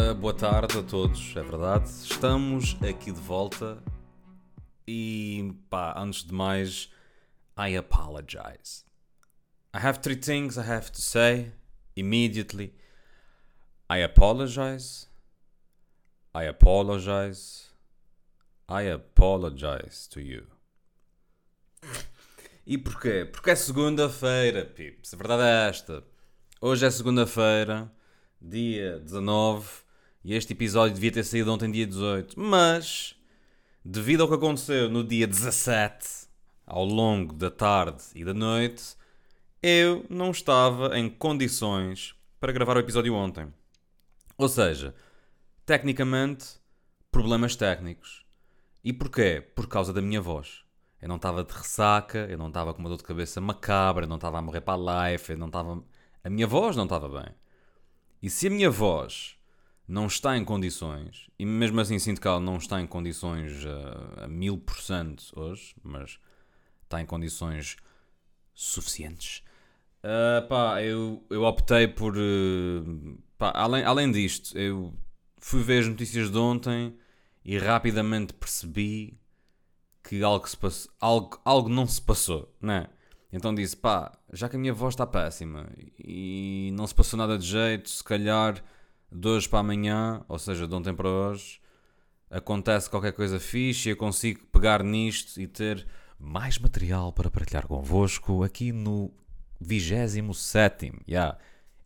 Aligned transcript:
Ora, 0.00 0.14
boa 0.14 0.32
tarde 0.32 0.78
a 0.78 0.82
todos, 0.82 1.34
é 1.34 1.42
verdade. 1.42 1.88
Estamos 1.88 2.76
aqui 2.88 3.10
de 3.10 3.20
volta 3.20 3.82
e 4.86 5.52
pá, 5.68 5.92
antes 5.98 6.22
de 6.22 6.32
mais, 6.32 6.88
I 7.58 7.76
apologize. 7.76 8.84
I 9.74 9.78
have 9.78 9.98
three 9.98 10.14
things 10.14 10.56
I 10.56 10.60
have 10.60 10.92
to 10.92 11.00
say 11.00 11.52
immediately. 11.96 12.72
I 13.90 14.04
apologize. 14.04 15.08
I 16.32 16.46
apologize. 16.46 17.66
I 18.68 18.92
apologize 18.92 20.08
to 20.10 20.20
you. 20.20 20.46
E 22.64 22.78
porquê? 22.78 23.24
Porque 23.24 23.50
é 23.50 23.56
segunda-feira, 23.56 24.64
pips. 24.64 25.12
A 25.12 25.16
verdade 25.16 25.42
é 25.42 25.68
esta. 25.68 26.04
Hoje 26.60 26.86
é 26.86 26.90
segunda-feira, 26.90 27.90
dia 28.40 29.00
19, 29.00 29.87
e 30.28 30.34
este 30.34 30.52
episódio 30.52 30.94
devia 30.94 31.10
ter 31.10 31.24
saído 31.24 31.50
ontem, 31.50 31.70
dia 31.70 31.86
18. 31.86 32.38
Mas, 32.38 33.16
devido 33.82 34.20
ao 34.20 34.28
que 34.28 34.34
aconteceu 34.34 34.90
no 34.90 35.02
dia 35.02 35.26
17, 35.26 36.28
ao 36.66 36.84
longo 36.84 37.32
da 37.32 37.50
tarde 37.50 38.02
e 38.14 38.22
da 38.22 38.34
noite, 38.34 38.94
eu 39.62 40.04
não 40.10 40.30
estava 40.30 40.98
em 40.98 41.08
condições 41.08 42.14
para 42.38 42.52
gravar 42.52 42.76
o 42.76 42.80
episódio 42.80 43.14
ontem. 43.14 43.50
Ou 44.36 44.50
seja, 44.50 44.94
tecnicamente, 45.64 46.60
problemas 47.10 47.56
técnicos. 47.56 48.22
E 48.84 48.92
porquê? 48.92 49.42
Por 49.56 49.66
causa 49.66 49.94
da 49.94 50.02
minha 50.02 50.20
voz. 50.20 50.62
Eu 51.00 51.08
não 51.08 51.16
estava 51.16 51.42
de 51.42 51.54
ressaca, 51.54 52.26
eu 52.28 52.36
não 52.36 52.48
estava 52.48 52.74
com 52.74 52.80
uma 52.80 52.90
dor 52.90 52.98
de 52.98 53.04
cabeça 53.04 53.40
macabra, 53.40 54.04
eu 54.04 54.08
não 54.10 54.16
estava 54.16 54.36
a 54.36 54.42
morrer 54.42 54.60
para 54.60 54.74
a 54.74 55.10
life, 55.10 55.32
eu 55.32 55.38
não 55.38 55.46
estava. 55.46 55.82
A 56.22 56.28
minha 56.28 56.46
voz 56.46 56.76
não 56.76 56.84
estava 56.84 57.08
bem. 57.08 57.34
E 58.20 58.28
se 58.28 58.48
a 58.48 58.50
minha 58.50 58.70
voz 58.70 59.37
não 59.88 60.06
está 60.06 60.36
em 60.36 60.44
condições, 60.44 61.30
e 61.38 61.46
mesmo 61.46 61.80
assim 61.80 61.98
sinto 61.98 62.20
que 62.20 62.28
ela 62.28 62.38
não 62.38 62.58
está 62.58 62.78
em 62.80 62.86
condições 62.86 63.64
uh, 63.64 64.24
a 64.24 64.28
mil 64.28 64.58
por 64.58 64.78
cento 64.78 65.32
hoje, 65.34 65.74
mas 65.82 66.18
está 66.84 67.00
em 67.00 67.06
condições 67.06 67.76
suficientes, 68.52 69.42
uh, 70.04 70.46
pá, 70.46 70.82
eu, 70.82 71.24
eu 71.30 71.42
optei 71.42 71.88
por. 71.88 72.16
Uh, 72.16 73.18
pá, 73.38 73.50
além, 73.54 73.82
além 73.84 74.12
disto, 74.12 74.56
eu 74.58 74.92
fui 75.38 75.62
ver 75.62 75.80
as 75.80 75.88
notícias 75.88 76.30
de 76.30 76.36
ontem 76.36 76.94
e 77.44 77.56
rapidamente 77.56 78.34
percebi 78.34 79.18
que 80.02 80.22
algo, 80.22 80.46
se 80.46 80.56
passou, 80.56 80.92
algo, 81.00 81.40
algo 81.44 81.68
não 81.68 81.86
se 81.86 82.02
passou, 82.02 82.54
né? 82.60 82.88
Então 83.32 83.54
disse, 83.54 83.76
pá, 83.76 84.18
já 84.32 84.48
que 84.48 84.56
a 84.56 84.58
minha 84.58 84.72
voz 84.72 84.94
está 84.94 85.06
péssima 85.06 85.66
e 85.98 86.70
não 86.74 86.86
se 86.86 86.94
passou 86.94 87.18
nada 87.18 87.38
de 87.38 87.46
jeito, 87.46 87.88
se 87.88 88.02
calhar 88.02 88.62
de 89.10 89.28
hoje 89.28 89.48
para 89.48 89.60
amanhã, 89.60 90.24
ou 90.28 90.38
seja, 90.38 90.66
de 90.66 90.74
ontem 90.74 90.94
para 90.94 91.08
hoje, 91.08 91.60
acontece 92.30 92.90
qualquer 92.90 93.12
coisa 93.12 93.40
fixe 93.40 93.88
e 93.88 93.92
eu 93.92 93.96
consigo 93.96 94.46
pegar 94.46 94.82
nisto 94.82 95.40
e 95.40 95.46
ter 95.46 95.86
mais 96.18 96.58
material 96.58 97.12
para 97.12 97.30
partilhar 97.30 97.66
convosco 97.66 98.42
aqui 98.42 98.72
no 98.72 99.10
27. 99.60 100.92
Yeah. 101.08 101.38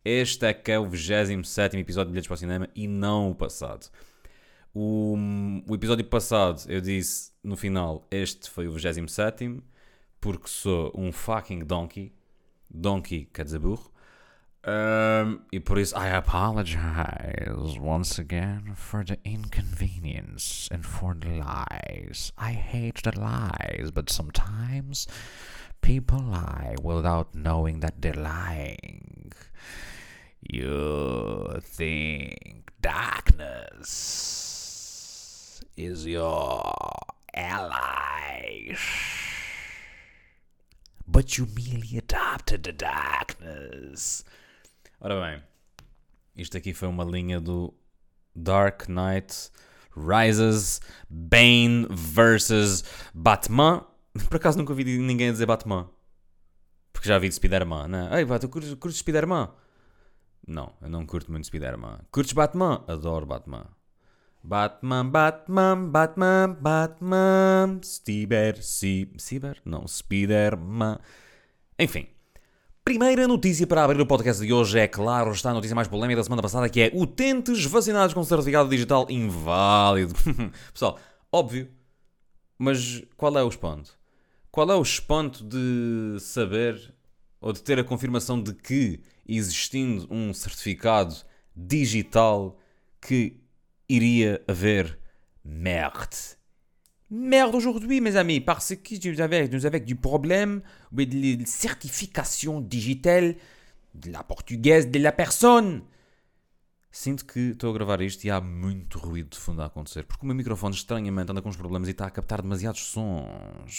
Este 0.03 0.45
é 0.45 0.53
que 0.53 0.71
é 0.71 0.79
o 0.79 0.85
27 0.85 1.77
episódio 1.77 2.07
de 2.07 2.11
Bilhetes 2.13 2.27
para 2.27 2.35
o 2.35 2.37
Cinema 2.37 2.69
e 2.75 2.87
não 2.87 3.31
o 3.31 3.35
passado. 3.35 3.89
O, 4.73 5.15
o 5.67 5.75
episódio 5.75 6.03
passado 6.05 6.63
eu 6.67 6.81
disse 6.81 7.31
no 7.43 7.55
final: 7.55 8.05
Este 8.11 8.49
foi 8.49 8.67
o 8.67 8.71
27, 8.71 9.61
porque 10.19 10.47
sou 10.47 10.91
um 10.95 11.11
fucking 11.11 11.59
donkey. 11.59 12.11
Donkey 12.69 13.29
quer 13.31 13.45
dizer 13.45 13.59
burro. 13.59 13.92
Um, 14.65 15.41
e 15.51 15.59
por 15.59 15.77
isso, 15.77 15.93
I 15.93 16.07
apologize 16.07 17.77
once 17.77 18.17
again 18.17 18.75
for 18.75 19.03
the 19.03 19.17
inconvenience 19.25 20.69
and 20.71 20.85
for 20.85 21.13
the 21.13 21.31
lies. 21.31 22.31
I 22.37 22.53
hate 22.53 23.03
the 23.03 23.11
lies, 23.19 23.91
but 23.91 24.09
sometimes 24.09 25.05
people 25.81 26.21
lie 26.21 26.75
without 26.81 27.35
knowing 27.35 27.81
that 27.81 28.01
they're 28.01 28.13
lying. 28.13 29.33
You 30.41 31.59
think 31.61 32.71
darkness 32.81 34.41
is 35.75 36.05
your 36.05 36.73
ally. 37.33 38.75
But 41.05 41.37
you 41.37 41.47
merely 41.53 41.97
adopted 41.97 42.63
the 42.63 42.71
darkness. 42.71 44.23
Ora 45.03 45.19
bem, 45.19 45.43
isto 46.33 46.55
aqui 46.55 46.73
foi 46.73 46.87
uma 46.87 47.03
linha 47.03 47.41
do 47.41 47.73
Dark 48.33 48.87
Knight 48.87 49.51
Rises 49.97 50.79
Bane 51.09 51.85
versus 51.91 52.85
Batman. 53.13 53.85
Por 54.29 54.37
acaso 54.37 54.57
nunca 54.57 54.71
ouvi 54.71 54.85
ninguém 54.85 55.29
dizer 55.29 55.45
Batman. 55.45 55.89
Porque 56.93 57.09
já 57.09 57.19
vi 57.19 57.27
de 57.27 57.35
Spider-Man, 57.35 57.89
né? 57.89 58.09
Ei, 58.13 58.39
tu 58.39 58.47
curtes, 58.47 58.73
curtes 58.75 58.99
Spider-Man? 58.99 59.53
Não, 60.47 60.71
eu 60.81 60.87
não 60.87 61.05
curto 61.05 61.29
muito 61.29 61.47
Spider-Man. 61.47 61.99
Curtes 62.09 62.31
Batman? 62.31 62.85
Adoro 62.87 63.25
Batman. 63.25 63.65
Batman, 64.41 65.05
Batman, 65.05 65.89
Batman, 65.89 66.57
Batman, 66.61 67.81
Stiber, 67.83 68.63
si? 68.63 69.11
Não, 69.65 69.85
Spiderman. 69.85 70.97
Enfim. 71.77 72.07
Primeira 72.85 73.27
notícia 73.27 73.65
para 73.65 73.83
abrir 73.83 74.01
o 74.01 74.05
podcast 74.05 74.45
de 74.45 74.51
hoje 74.51 74.77
é, 74.77 74.87
claro, 74.87 75.31
está 75.31 75.51
a 75.51 75.53
notícia 75.53 75.75
mais 75.75 75.87
polémica 75.87 76.17
da 76.17 76.23
semana 76.23 76.41
passada, 76.41 76.67
que 76.67 76.81
é 76.81 76.91
utentes 76.93 77.63
vacinados 77.65 78.13
com 78.13 78.23
certificado 78.23 78.69
digital 78.69 79.05
inválido. 79.09 80.13
Pessoal, 80.73 80.99
óbvio, 81.31 81.69
mas 82.57 83.01
qual 83.15 83.37
é 83.37 83.43
o 83.43 83.47
espanto? 83.47 83.97
Qual 84.51 84.69
é 84.69 84.75
o 84.75 84.81
espanto 84.81 85.43
de 85.43 86.17
saber 86.19 86.93
ou 87.43 87.51
de 87.51 87.61
ter 87.61 87.77
a 87.77 87.83
confirmação 87.83 88.41
de 88.41 88.53
que, 88.53 89.01
existindo 89.27 90.07
um 90.09 90.33
certificado 90.33 91.13
digital 91.53 92.57
que 93.01 93.37
iria 93.87 94.41
haver 94.47 94.97
merde. 95.43 96.37
Merde 97.15 97.55
aujourd'hui, 97.55 98.01
mes 98.01 98.15
amis, 98.15 98.41
parce 98.41 98.75
que 98.75 99.07
nous 99.07 99.21
avons, 99.21 99.47
nous 99.51 99.67
avons 99.67 99.77
du 99.77 99.95
problème 99.95 100.63
avec 100.91 101.13
la 101.13 101.45
certification 101.45 102.59
digitale 102.59 103.35
de 103.93 104.09
la 104.09 104.23
portuguesa 104.23 104.87
de 104.87 104.97
la 104.97 105.11
personne. 105.11 105.83
Sinto 106.91 107.23
que 107.25 107.51
estou 107.51 107.69
a 107.69 107.73
gravar 107.73 108.01
isto 108.01 108.25
e 108.25 108.31
há 108.31 108.41
muito 108.41 108.97
ruído 108.97 109.29
de 109.29 109.37
fundo 109.37 109.61
a 109.61 109.65
acontecer, 109.65 110.05
porque 110.05 110.23
o 110.23 110.25
meu 110.25 110.35
microfone 110.35 110.73
estranhamente 110.73 111.29
anda 111.29 111.41
com 111.43 111.49
uns 111.49 111.55
problemas 111.55 111.87
e 111.87 111.91
está 111.91 112.07
a 112.07 112.09
captar 112.09 112.41
demasiados 112.41 112.81
sons. 112.81 113.75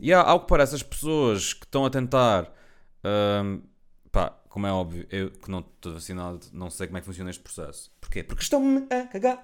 E 0.00 0.10
há, 0.10 0.22
ao 0.22 0.40
que 0.40 0.46
parece, 0.46 0.74
as 0.74 0.82
pessoas 0.82 1.52
que 1.52 1.66
estão 1.66 1.84
a 1.84 1.90
tentar 1.90 2.50
hum, 3.44 3.62
como 4.52 4.66
é 4.66 4.70
óbvio, 4.70 5.06
eu 5.10 5.30
que 5.30 5.50
não 5.50 5.60
estou 5.60 5.94
vacinado, 5.94 6.40
não 6.52 6.68
sei 6.68 6.86
como 6.86 6.98
é 6.98 7.00
que 7.00 7.06
funciona 7.06 7.30
este 7.30 7.42
processo. 7.42 7.90
Porquê? 7.98 8.22
Porque 8.22 8.42
estão-me 8.42 8.86
a 8.90 9.06
cagar. 9.06 9.40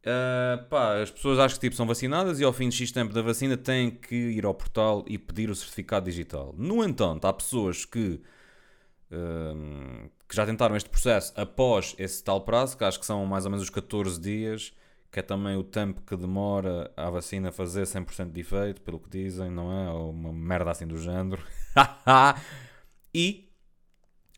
Uh, 0.00 0.64
pá, 0.68 1.02
as 1.02 1.10
pessoas 1.10 1.40
acham 1.40 1.56
que 1.56 1.66
tipo, 1.66 1.74
são 1.74 1.88
vacinadas 1.88 2.38
e 2.38 2.44
ao 2.44 2.52
fim 2.52 2.68
de 2.68 2.76
X 2.76 2.92
tempo 2.92 3.12
da 3.12 3.20
vacina 3.20 3.56
têm 3.56 3.90
que 3.90 4.14
ir 4.14 4.46
ao 4.46 4.54
portal 4.54 5.04
e 5.08 5.18
pedir 5.18 5.50
o 5.50 5.56
certificado 5.56 6.06
digital. 6.06 6.54
No 6.56 6.84
entanto, 6.84 7.26
há 7.26 7.32
pessoas 7.32 7.84
que, 7.84 8.22
uh, 9.10 10.08
que 10.28 10.36
já 10.36 10.46
tentaram 10.46 10.76
este 10.76 10.88
processo 10.88 11.32
após 11.34 11.96
esse 11.98 12.22
tal 12.22 12.42
prazo, 12.42 12.78
que 12.78 12.84
acho 12.84 13.00
que 13.00 13.06
são 13.06 13.26
mais 13.26 13.44
ou 13.44 13.50
menos 13.50 13.64
os 13.64 13.70
14 13.70 14.20
dias, 14.20 14.72
que 15.10 15.18
é 15.18 15.22
também 15.22 15.56
o 15.56 15.64
tempo 15.64 16.00
que 16.02 16.16
demora 16.16 16.92
a 16.96 17.10
vacina 17.10 17.50
fazer 17.50 17.82
100% 17.82 18.30
de 18.30 18.40
efeito, 18.40 18.80
pelo 18.82 19.00
que 19.00 19.10
dizem, 19.10 19.50
não 19.50 19.72
é? 19.72 19.90
Ou 19.90 20.12
uma 20.12 20.32
merda 20.32 20.70
assim 20.70 20.86
do 20.86 20.96
género. 20.96 21.42
e 23.14 23.50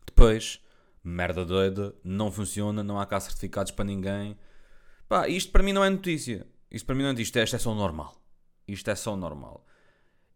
depois, 0.05 0.61
merda 1.03 1.43
doida, 1.45 1.95
não 2.03 2.31
funciona, 2.31 2.83
não 2.83 2.99
há 2.99 3.05
cá 3.05 3.19
certificados 3.19 3.71
para 3.71 3.85
ninguém. 3.85 4.37
Pá, 5.07 5.27
isto 5.27 5.51
para 5.51 5.63
mim 5.63 5.73
não 5.73 5.83
é 5.83 5.89
notícia. 5.89 6.47
Isto 6.71 6.85
para 6.85 6.95
mim 6.95 7.01
não 7.01 7.09
é 7.09 7.13
notícia, 7.13 7.43
isto 7.43 7.55
é 7.55 7.59
só 7.59 7.73
normal. 7.73 8.15
Isto 8.67 8.89
é 8.89 8.95
só 8.95 9.15
normal. 9.15 9.65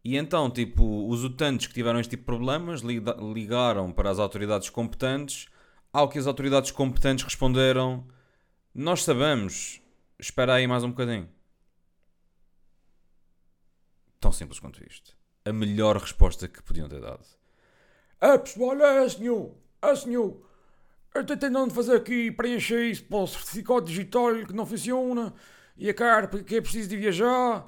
E 0.03 0.15
então, 0.15 0.49
tipo, 0.49 1.07
os 1.09 1.23
utentes 1.23 1.67
que 1.67 1.73
tiveram 1.73 1.99
este 1.99 2.11
tipo 2.11 2.21
de 2.21 2.25
problemas 2.25 2.81
ligaram 2.81 3.91
para 3.91 4.09
as 4.09 4.19
autoridades 4.19 4.69
competentes, 4.69 5.47
ao 5.91 6.07
que 6.07 6.19
as 6.19 6.27
autoridades 6.27 6.71
competentes 6.71 7.25
responderam: 7.25 8.07
Nós 8.73 9.03
sabemos, 9.03 9.81
espera 10.19 10.53
aí 10.53 10.67
mais 10.67 10.83
um 10.83 10.89
bocadinho. 10.89 11.29
Tão 14.19 14.31
simples 14.31 14.59
quanto 14.59 14.83
isto. 14.87 15.16
A 15.47 15.53
melhor 15.53 15.97
resposta 15.97 16.47
que 16.47 16.61
podiam 16.61 16.89
ter 16.89 16.99
dado. 16.99 17.25
É 18.19 18.37
pessoal, 18.37 18.75
é 18.81 19.07
senhor, 19.07 19.51
é 19.81 19.95
senhor. 19.95 20.41
Eu 21.13 21.21
estou 21.21 21.37
tentando 21.37 21.73
fazer 21.73 21.95
aqui 21.95 22.31
preencher 22.31 22.83
isso 22.89 23.05
para 23.05 23.19
o 23.19 23.27
certificado 23.27 23.85
digital 23.85 24.33
que 24.45 24.53
não 24.53 24.65
funciona 24.65 25.33
e 25.77 25.89
a 25.89 25.93
carta 25.93 26.43
que 26.43 26.55
é 26.55 26.61
preciso 26.61 26.89
de 26.89 26.97
viajar. 26.97 27.65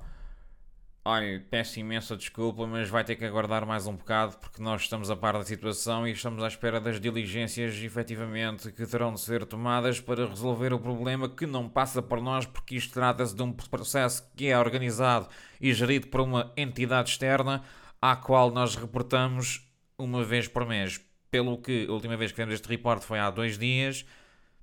Olha, 1.06 1.44
peço 1.50 1.80
imensa 1.80 2.16
desculpa, 2.16 2.68
mas 2.68 2.90
vai 2.90 3.04
ter 3.04 3.16
que 3.16 3.24
aguardar 3.24 3.66
mais 3.66 3.88
um 3.88 3.96
bocado 3.96 4.38
porque 4.38 4.62
nós 4.62 4.82
estamos 4.82 5.10
a 5.10 5.16
par 5.16 5.34
da 5.34 5.46
situação 5.46 6.08
e 6.08 6.12
estamos 6.12 6.44
à 6.44 6.48
espera 6.48 6.80
das 6.80 7.00
diligências 7.00 7.74
efetivamente 7.76 8.72
que 8.72 8.86
terão 8.86 9.14
de 9.14 9.22
ser 9.22 9.46
tomadas 9.46 10.00
para 10.02 10.28
resolver 10.28 10.74
o 10.74 10.80
problema 10.80 11.30
que 11.30 11.46
não 11.46 11.70
passa 11.70 12.02
por 12.02 12.22
nós 12.22 12.46
porque 12.46 12.76
isto 12.76 12.94
trata-se 12.94 13.34
de 13.34 13.42
um 13.42 13.52
processo 13.54 14.30
que 14.36 14.50
é 14.50 14.60
organizado 14.60 15.30
e 15.60 15.74
gerido 15.74 16.08
por 16.08 16.22
uma 16.22 16.52
entidade 16.56 17.10
externa 17.12 17.64
à 18.02 18.16
qual 18.16 18.52
nós 18.52 18.76
reportamos 18.76 19.68
uma 19.98 20.24
vez 20.24 20.48
por 20.48 20.66
mês. 20.66 21.00
Pelo 21.32 21.58
que 21.58 21.88
a 21.88 21.92
última 21.92 22.18
vez 22.18 22.32
que 22.32 22.36
fizemos 22.36 22.56
este 22.56 22.68
report 22.68 23.04
foi 23.04 23.20
há 23.20 23.30
dois 23.30 23.58
dias, 23.58 24.06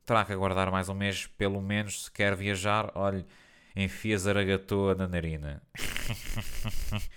terá 0.04 0.24
que 0.24 0.32
aguardar 0.32 0.70
mais 0.70 0.88
um 0.88 0.94
mês, 0.94 1.26
pelo 1.26 1.60
menos, 1.60 2.04
se 2.04 2.10
quer 2.10 2.36
viajar. 2.36 2.92
Olhe, 3.76 3.84
enfia 3.84 4.18
zaragatoa 4.18 4.94
na 4.94 5.06
narina. 5.06 5.62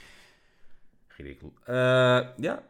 Ridículo. 1.17 1.53
Uh, 1.61 2.41
yeah. 2.41 2.61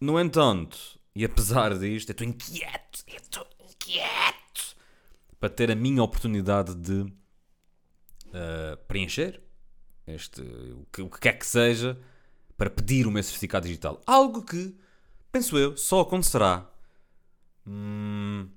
No 0.00 0.20
entanto, 0.20 1.00
e 1.14 1.24
apesar 1.24 1.78
disto, 1.78 2.10
eu 2.10 2.12
estou 2.12 2.26
inquieto, 2.26 3.04
eu 3.08 3.16
estou 3.16 3.46
inquieto 3.60 4.76
para 5.40 5.48
ter 5.48 5.70
a 5.70 5.74
minha 5.74 6.02
oportunidade 6.02 6.74
de 6.74 7.00
uh, 7.00 8.76
preencher 8.86 9.42
este, 10.06 10.42
o 10.42 10.86
que, 10.92 11.02
o 11.02 11.10
que 11.10 11.20
quer 11.20 11.38
que 11.38 11.46
seja 11.46 11.98
para 12.56 12.70
pedir 12.70 13.06
o 13.06 13.10
meu 13.10 13.22
certificado 13.22 13.66
digital. 13.66 14.00
Algo 14.06 14.42
que, 14.42 14.74
penso 15.32 15.58
eu, 15.58 15.76
só 15.76 16.00
acontecerá. 16.00 16.70
Hum, 17.66 18.48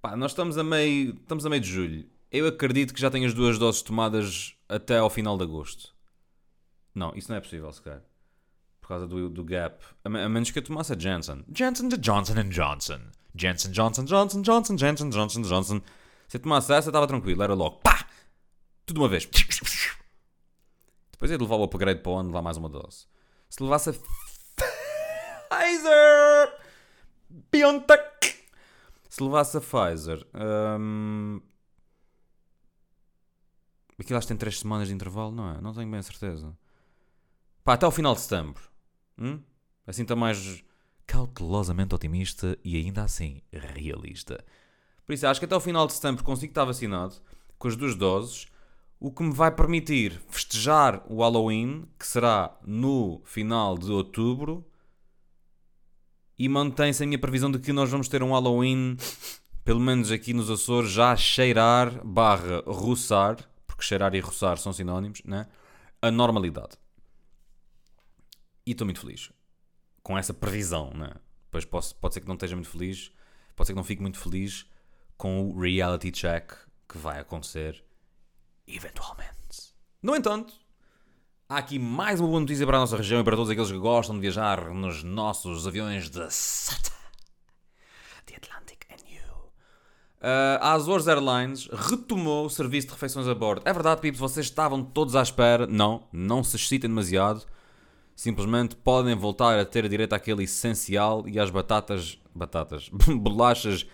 pá, 0.00 0.16
nós 0.16 0.32
estamos 0.32 0.58
a 0.58 0.64
meio, 0.64 1.14
estamos 1.14 1.46
a 1.46 1.50
meio 1.50 1.62
de 1.62 1.68
julho. 1.68 2.15
Eu 2.30 2.46
acredito 2.46 2.92
que 2.92 3.00
já 3.00 3.10
tenho 3.10 3.26
as 3.26 3.34
duas 3.34 3.58
doses 3.58 3.82
tomadas 3.82 4.54
até 4.68 4.98
ao 4.98 5.08
final 5.08 5.36
de 5.36 5.44
agosto. 5.44 5.94
Não, 6.94 7.14
isso 7.14 7.30
não 7.30 7.36
é 7.36 7.40
possível, 7.40 7.72
sequer. 7.72 8.02
Por 8.80 8.88
causa 8.88 9.06
do, 9.06 9.28
do 9.28 9.44
gap. 9.44 9.84
A, 10.04 10.08
a 10.08 10.28
menos 10.28 10.50
que 10.50 10.58
eu 10.58 10.62
tomasse 10.62 10.92
a 10.92 10.98
Janssen. 10.98 11.44
Janssen 11.52 11.88
de 11.88 11.96
Johnson 11.98 12.34
Johnson. 12.48 13.00
Janssen, 13.34 13.70
Johnson, 13.70 14.04
Johnson, 14.04 14.42
Johnson, 14.42 14.78
Janssen, 14.78 15.10
Johnson, 15.10 15.42
Johnson. 15.42 15.82
Se 16.26 16.36
eu 16.36 16.40
tomasse 16.40 16.72
essa, 16.72 16.88
estava 16.88 17.06
tranquilo. 17.06 17.42
Era 17.42 17.54
logo. 17.54 17.76
Pá! 17.76 18.06
Tudo 18.86 19.00
uma 19.00 19.08
vez. 19.08 19.28
Depois 21.12 21.30
ia 21.30 21.38
levar 21.38 21.56
o 21.56 21.64
upgrade 21.64 22.00
para 22.00 22.12
o 22.12 22.16
ano, 22.16 22.28
levar 22.28 22.42
mais 22.42 22.56
uma 22.56 22.68
dose. 22.68 23.06
Se 23.48 23.62
levasse 23.62 23.90
a 23.90 23.92
Pfizer! 25.48 26.52
BioNTech! 27.50 28.36
Se 29.08 29.22
levasse 29.22 29.56
a 29.56 29.60
Pfizer. 29.60 30.26
Hum... 30.34 31.40
Aquilo 33.98 34.18
acho 34.18 34.26
que 34.26 34.32
tem 34.32 34.36
3 34.36 34.60
semanas 34.60 34.88
de 34.88 34.94
intervalo, 34.94 35.32
não 35.32 35.50
é? 35.50 35.60
Não 35.60 35.72
tenho 35.72 35.90
bem 35.90 36.00
a 36.00 36.02
certeza. 36.02 36.56
Pá, 37.64 37.74
até 37.74 37.86
ao 37.86 37.92
final 37.92 38.14
de 38.14 38.20
setembro. 38.20 38.62
Hum? 39.18 39.40
Assim 39.86 40.02
está 40.02 40.14
mais 40.14 40.62
cautelosamente 41.06 41.94
otimista 41.94 42.58
e 42.64 42.76
ainda 42.76 43.04
assim 43.04 43.40
realista. 43.52 44.44
Por 45.06 45.12
isso, 45.12 45.26
acho 45.26 45.40
que 45.40 45.46
até 45.46 45.54
ao 45.54 45.60
final 45.60 45.86
de 45.86 45.92
setembro 45.92 46.24
consigo 46.24 46.50
estar 46.50 46.64
vacinado 46.64 47.14
com 47.58 47.68
as 47.68 47.76
duas 47.76 47.94
doses 47.94 48.48
o 48.98 49.10
que 49.10 49.22
me 49.22 49.32
vai 49.32 49.50
permitir 49.50 50.20
festejar 50.28 51.02
o 51.06 51.20
Halloween, 51.20 51.86
que 51.98 52.06
será 52.06 52.58
no 52.66 53.20
final 53.24 53.76
de 53.76 53.90
outubro, 53.92 54.66
e 56.38 56.48
mantém-se 56.48 57.02
a 57.02 57.06
minha 57.06 57.18
previsão 57.18 57.50
de 57.50 57.58
que 57.58 57.72
nós 57.72 57.90
vamos 57.90 58.08
ter 58.08 58.22
um 58.22 58.32
Halloween, 58.32 58.96
pelo 59.64 59.80
menos 59.80 60.10
aqui 60.10 60.32
nos 60.32 60.50
Açores, 60.50 60.90
já 60.90 61.14
cheirar 61.16 62.04
barra 62.06 62.62
roçar, 62.66 63.38
porque 63.76 63.84
cheirar 63.84 64.14
e 64.14 64.20
roçar 64.20 64.56
são 64.56 64.72
sinónimos, 64.72 65.22
né? 65.24 65.46
a 66.00 66.10
normalidade. 66.10 66.76
E 68.66 68.72
estou 68.72 68.86
muito 68.86 69.00
feliz 69.00 69.30
com 70.02 70.16
essa 70.16 70.32
previsão, 70.32 70.90
né? 70.94 71.12
Pois 71.50 71.64
posso, 71.64 71.94
pode 71.96 72.14
ser 72.14 72.20
que 72.20 72.28
não 72.28 72.34
esteja 72.34 72.54
muito 72.54 72.68
feliz, 72.68 73.12
pode 73.54 73.66
ser 73.66 73.72
que 73.72 73.76
não 73.76 73.84
fique 73.84 74.02
muito 74.02 74.18
feliz 74.18 74.66
com 75.16 75.48
o 75.48 75.60
reality 75.60 76.10
check 76.10 76.52
que 76.88 76.98
vai 76.98 77.20
acontecer 77.20 77.84
eventualmente. 78.66 79.74
No 80.02 80.14
entanto, 80.14 80.54
há 81.48 81.58
aqui 81.58 81.78
mais 81.78 82.20
uma 82.20 82.28
boa 82.28 82.40
notícia 82.40 82.66
para 82.66 82.76
a 82.76 82.80
nossa 82.80 82.96
região 82.96 83.20
e 83.20 83.24
para 83.24 83.36
todos 83.36 83.50
aqueles 83.50 83.70
que 83.70 83.78
gostam 83.78 84.14
de 84.16 84.20
viajar 84.20 84.72
nos 84.72 85.02
nossos 85.02 85.66
aviões 85.66 86.10
de 86.10 86.30
SATA. 86.30 86.92
The 88.26 88.36
Atlantic 88.36 88.86
and 88.90 89.08
You. 89.08 89.52
Uh, 90.18 90.58
a 90.60 90.72
Azores 90.72 91.06
Airlines 91.06 91.68
retomou 91.70 92.46
o 92.46 92.50
serviço 92.50 92.88
de 92.88 92.94
refeições 92.94 93.28
a 93.28 93.34
bordo. 93.34 93.62
É 93.64 93.72
verdade, 93.72 94.00
Pips, 94.00 94.18
vocês 94.18 94.46
estavam 94.46 94.82
todos 94.82 95.14
à 95.14 95.22
espera. 95.22 95.66
Não, 95.66 96.04
não 96.12 96.42
se 96.42 96.56
excitem 96.56 96.88
demasiado. 96.88 97.44
Simplesmente 98.14 98.74
podem 98.76 99.14
voltar 99.14 99.58
a 99.58 99.64
ter 99.64 99.88
direito 99.88 100.14
àquele 100.14 100.44
essencial 100.44 101.28
e 101.28 101.38
às 101.38 101.50
batatas, 101.50 102.18
batatas, 102.34 102.88
bolachas 103.14 103.86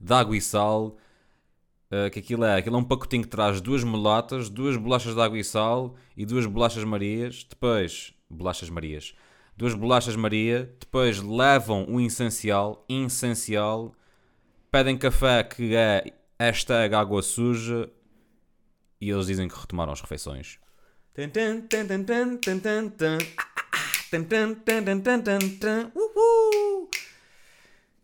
de 0.00 0.12
água 0.12 0.36
e 0.36 0.40
sal 0.40 0.96
Uh, 1.92 2.08
que 2.08 2.20
aquilo 2.20 2.44
é, 2.44 2.54
aquilo 2.54 2.76
é 2.76 2.78
um 2.78 2.84
pacotinho 2.84 3.24
que 3.24 3.28
traz 3.28 3.60
duas 3.60 3.82
mulatas, 3.82 4.48
duas 4.48 4.76
bolachas 4.76 5.12
de 5.12 5.20
água 5.20 5.36
e 5.36 5.42
sal 5.42 5.96
e 6.16 6.24
duas 6.24 6.46
bolachas 6.46 6.84
marias, 6.84 7.44
depois, 7.50 8.14
bolachas 8.30 8.70
marias, 8.70 9.12
duas 9.56 9.74
bolachas 9.74 10.14
maria, 10.14 10.72
depois 10.78 11.20
levam 11.20 11.84
o 11.88 12.00
essencial, 12.00 12.84
essencial, 12.88 13.92
pedem 14.70 14.96
café 14.96 15.42
que 15.42 15.74
é 15.74 16.04
hashtag 16.38 16.94
água 16.94 17.22
suja 17.22 17.90
e 19.00 19.10
eles 19.10 19.26
dizem 19.26 19.48
que 19.48 19.58
retomaram 19.58 19.92
as 19.92 20.00
refeições. 20.00 20.58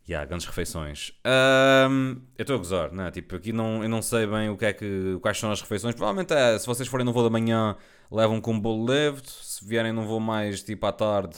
Yeah, 0.09 0.25
grandes 0.25 0.47
refeições. 0.47 1.13
Um, 1.25 2.21
eu 2.39 2.43
estou 2.43 2.55
a 2.55 2.59
gozar, 2.59 2.93
não 2.93 3.07
é? 3.07 3.11
Tipo, 3.11 3.35
aqui 3.37 3.53
não, 3.53 3.83
eu 3.83 3.89
não 3.89 4.01
sei 4.01 4.25
bem 4.25 4.49
o 4.49 4.57
que 4.57 4.65
é 4.65 4.73
que, 4.73 5.19
quais 5.21 5.37
são 5.37 5.51
as 5.51 5.61
refeições. 5.61 5.97
Provavelmente 5.97 6.33
é, 6.33 6.57
se 6.59 6.67
vocês 6.67 6.89
forem 6.89 7.05
no 7.05 7.13
voo 7.13 7.25
da 7.25 7.31
manhã, 7.31 7.77
levam 8.11 8.41
com 8.41 8.53
um 8.53 8.61
bolo 8.61 8.87
leve. 8.87 9.23
Se 9.27 9.65
vierem 9.67 9.93
num 9.93 10.07
voo 10.07 10.21
mais 10.21 10.63
tipo 10.63 10.87
à 10.87 10.93
tarde, 10.93 11.37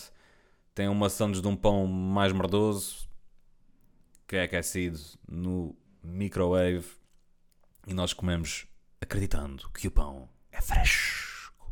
tem 0.75 0.87
uma 0.87 1.09
sandes 1.09 1.41
de 1.41 1.49
um 1.49 1.57
pão 1.57 1.87
mais 1.87 2.31
merdoso, 2.33 3.08
que 4.29 4.37
é 4.37 4.45
aquecido 4.45 5.01
no 5.27 5.75
microwave. 6.05 6.87
E 7.87 7.95
nós 7.95 8.13
comemos 8.13 8.67
acreditando 9.01 9.69
que 9.71 9.89
o 9.89 9.91
pão 9.91 10.29
é 10.53 10.61
fresco. 10.61 11.67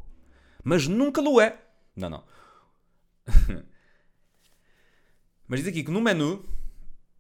Mas 0.65 0.89
nunca 0.89 1.21
lo 1.21 1.41
é. 1.41 1.63
Não, 1.95 2.11
não. 2.11 2.25
Mas 5.47 5.61
diz 5.61 5.69
aqui 5.69 5.85
que 5.85 5.93
no 5.93 6.01
menu 6.01 6.45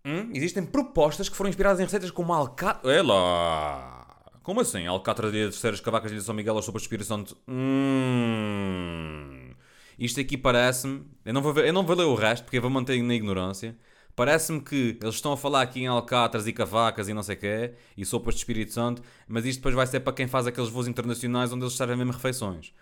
Hum? 0.06 0.30
Existem 0.32 0.64
propostas 0.64 1.28
que 1.28 1.34
foram 1.34 1.48
inspiradas 1.48 1.80
em 1.80 1.82
receitas 1.82 2.12
como 2.12 2.32
alcatra. 2.32 2.92
É 2.92 3.02
lá! 3.02 4.06
Como 4.40 4.60
assim? 4.60 4.86
Alcatra 4.86 5.32
de 5.32 5.50
terceiras 5.50 5.80
cavacas 5.80 6.12
de 6.12 6.22
São 6.22 6.32
Miguel 6.32 6.54
ou 6.54 6.62
sopa 6.62 6.78
de 6.78 6.84
Espírito 6.84 7.24
de. 7.24 7.34
Hum. 7.48 9.50
Isto 9.98 10.20
aqui 10.20 10.38
parece-me. 10.38 11.04
Eu, 11.24 11.34
não 11.34 11.42
vou 11.42 11.58
eu 11.58 11.72
não 11.72 11.84
vou 11.84 11.96
ler 11.96 12.04
o 12.04 12.14
resto 12.14 12.44
porque 12.44 12.58
eu 12.58 12.62
vou 12.62 12.70
manter 12.70 13.02
na 13.02 13.16
ignorância. 13.16 13.76
Parece-me 14.16 14.62
que 14.62 14.98
eles 15.02 15.16
estão 15.16 15.32
a 15.32 15.36
falar 15.36 15.60
aqui 15.60 15.80
em 15.80 15.86
alcatras 15.86 16.46
e 16.46 16.52
cavacas 16.52 17.06
e 17.06 17.12
não 17.12 17.22
sei 17.22 17.36
o 17.36 17.38
quê, 17.38 17.74
e 17.94 18.04
sopas 18.04 18.34
de 18.34 18.40
Espírito 18.40 18.72
Santo, 18.72 19.02
mas 19.28 19.44
isto 19.44 19.58
depois 19.58 19.74
vai 19.74 19.86
ser 19.86 20.00
para 20.00 20.14
quem 20.14 20.26
faz 20.26 20.46
aqueles 20.46 20.70
voos 20.70 20.88
internacionais 20.88 21.52
onde 21.52 21.62
eles 21.62 21.74
servem 21.74 21.96
mesmo 21.96 22.12
refeições. 22.12 22.72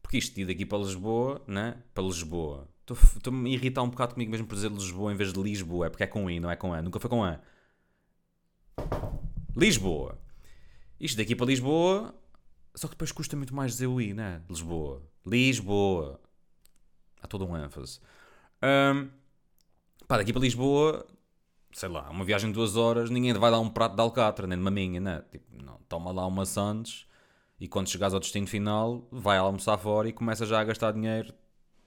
Porque 0.00 0.18
isto 0.18 0.38
ir 0.38 0.46
daqui 0.46 0.64
para 0.64 0.78
Lisboa, 0.78 1.42
né? 1.48 1.82
Para 1.92 2.04
Lisboa. 2.04 2.68
Estou-me 3.16 3.50
a 3.50 3.52
irritar 3.52 3.82
um 3.82 3.88
bocado 3.88 4.14
comigo 4.14 4.30
mesmo 4.30 4.46
por 4.46 4.54
dizer 4.54 4.70
Lisboa 4.70 5.12
em 5.12 5.16
vez 5.16 5.32
de 5.32 5.42
Lisboa. 5.42 5.86
É 5.86 5.90
porque 5.90 6.04
é 6.04 6.06
com 6.06 6.30
I, 6.30 6.38
não 6.38 6.50
é 6.50 6.54
com 6.54 6.76
E. 6.76 6.82
Nunca 6.82 7.00
foi 7.00 7.10
com 7.10 7.26
E. 7.26 7.38
Lisboa. 9.56 10.18
Isto 11.00 11.16
daqui 11.16 11.34
para 11.34 11.46
Lisboa. 11.46 12.14
Só 12.74 12.86
que 12.86 12.94
depois 12.94 13.10
custa 13.10 13.36
muito 13.36 13.54
mais 13.54 13.72
dizer 13.72 13.86
o 13.86 14.00
I, 14.00 14.12
né? 14.14 14.42
Lisboa. 14.48 15.02
Lisboa. 15.26 16.20
Há 17.20 17.26
todo 17.26 17.46
um 17.46 17.56
ênfase. 17.56 17.98
Um, 18.62 19.08
pá, 20.06 20.18
daqui 20.18 20.32
para 20.32 20.42
Lisboa, 20.42 21.06
sei 21.72 21.88
lá, 21.88 22.08
uma 22.10 22.24
viagem 22.24 22.50
de 22.50 22.54
duas 22.54 22.76
horas, 22.76 23.10
ninguém 23.10 23.32
vai 23.34 23.50
dar 23.50 23.60
um 23.60 23.68
prato 23.68 23.94
de 23.94 24.00
alcatra, 24.00 24.46
nem 24.46 24.58
de 24.58 24.64
maminha, 24.64 25.00
né? 25.00 25.22
Tipo, 25.30 25.62
não, 25.62 25.78
toma 25.88 26.12
lá 26.12 26.26
uma 26.26 26.46
Santos 26.46 27.06
e 27.60 27.68
quando 27.68 27.88
chegares 27.88 28.14
ao 28.14 28.20
destino 28.20 28.46
final, 28.46 29.06
vai 29.10 29.38
almoçar 29.38 29.78
fora 29.78 30.08
e 30.08 30.12
começa 30.12 30.44
já 30.46 30.60
a 30.60 30.64
gastar 30.64 30.92
dinheiro, 30.92 31.32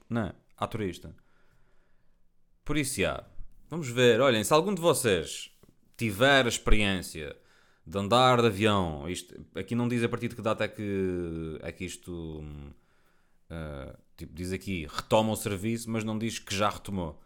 né? 0.08 0.32
à 0.58 0.66
turista. 0.66 1.14
Por 2.64 2.76
isso, 2.76 3.00
já. 3.00 3.24
Vamos 3.70 3.88
ver. 3.88 4.20
Olhem, 4.20 4.42
se 4.42 4.52
algum 4.52 4.74
de 4.74 4.80
vocês 4.80 5.50
tiver 5.96 6.44
a 6.44 6.48
experiência 6.48 7.36
de 7.86 7.98
andar 7.98 8.40
de 8.40 8.48
avião, 8.48 9.08
isto, 9.08 9.34
aqui 9.54 9.74
não 9.74 9.88
diz 9.88 10.02
a 10.02 10.08
partir 10.08 10.28
de 10.28 10.36
que 10.36 10.42
data 10.42 10.64
é 10.64 10.68
que, 10.68 11.58
é 11.62 11.72
que 11.72 11.84
isto. 11.84 12.44
Uh, 13.50 13.96
tipo, 14.16 14.34
diz 14.34 14.52
aqui, 14.52 14.86
retoma 14.90 15.32
o 15.32 15.36
serviço, 15.36 15.90
mas 15.90 16.04
não 16.04 16.18
diz 16.18 16.38
que 16.38 16.54
já 16.54 16.68
retomou. 16.68 17.22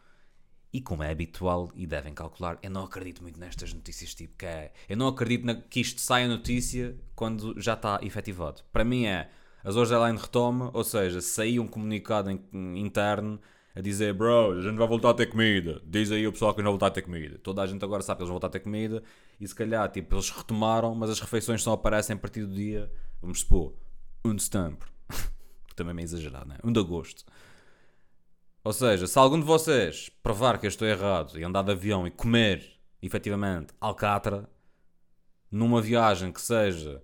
E 0.72 0.80
como 0.80 1.02
é 1.02 1.10
habitual 1.10 1.70
e 1.74 1.86
devem 1.86 2.14
calcular, 2.14 2.58
eu 2.62 2.70
não 2.70 2.84
acredito 2.84 3.22
muito 3.22 3.38
nestas 3.38 3.72
notícias 3.74 4.14
tipo 4.14 4.34
que 4.38 4.46
é. 4.46 4.72
Eu 4.88 4.96
não 4.96 5.08
acredito 5.08 5.44
na, 5.44 5.54
que 5.54 5.80
isto 5.80 6.00
saia 6.00 6.26
notícia 6.26 6.96
quando 7.14 7.60
já 7.60 7.74
está 7.74 8.00
efetivado. 8.02 8.62
Para 8.72 8.84
mim 8.84 9.04
é 9.04 9.28
A 9.62 9.68
Azores 9.68 9.92
Airline 9.92 10.18
retoma, 10.18 10.70
ou 10.72 10.82
seja, 10.82 11.20
saiu 11.20 11.62
um 11.62 11.66
comunicado 11.68 12.30
in- 12.30 12.40
interno 12.78 13.38
a 13.74 13.80
dizer 13.82 14.14
Bro, 14.14 14.52
a 14.52 14.60
gente 14.62 14.76
vai 14.76 14.86
voltar 14.88 15.10
a 15.10 15.14
ter 15.14 15.26
comida. 15.26 15.80
Diz 15.84 16.10
aí 16.10 16.26
o 16.26 16.32
pessoal 16.32 16.54
que 16.54 16.58
não 16.60 16.64
vai 16.64 16.72
voltar 16.72 16.86
a 16.86 16.90
ter 16.90 17.02
comida. 17.02 17.38
Toda 17.38 17.62
a 17.62 17.66
gente 17.66 17.84
agora 17.84 18.02
sabe 18.02 18.18
que 18.18 18.22
eles 18.22 18.28
vão 18.28 18.34
voltar 18.34 18.46
a 18.48 18.50
ter 18.50 18.60
comida 18.60 19.02
e 19.38 19.46
se 19.46 19.54
calhar, 19.54 19.86
tipo, 19.90 20.14
eles 20.14 20.30
retomaram, 20.30 20.94
mas 20.94 21.10
as 21.10 21.20
refeições 21.20 21.62
só 21.62 21.72
aparecem 21.72 22.14
a 22.16 22.18
partir 22.18 22.44
do 22.46 22.54
dia, 22.54 22.90
vamos 23.20 23.40
supor, 23.40 23.74
1 24.24 24.34
de 24.34 24.42
setembro. 24.42 24.88
Também 25.76 25.98
é 25.98 26.02
exagerado, 26.02 26.48
né? 26.48 26.56
1 26.64 26.72
de 26.72 26.80
agosto. 26.80 27.24
Ou 28.64 28.72
seja, 28.72 29.06
se 29.06 29.18
algum 29.18 29.40
de 29.40 29.44
vocês 29.46 30.08
provar 30.22 30.58
que 30.58 30.66
eu 30.66 30.68
estou 30.68 30.86
errado 30.86 31.38
e 31.38 31.44
andar 31.44 31.62
de 31.62 31.72
avião 31.72 32.06
e 32.06 32.10
comer, 32.10 32.78
efetivamente, 33.02 33.74
alcatra, 33.80 34.48
numa 35.50 35.82
viagem 35.82 36.32
que 36.32 36.40
seja 36.40 37.02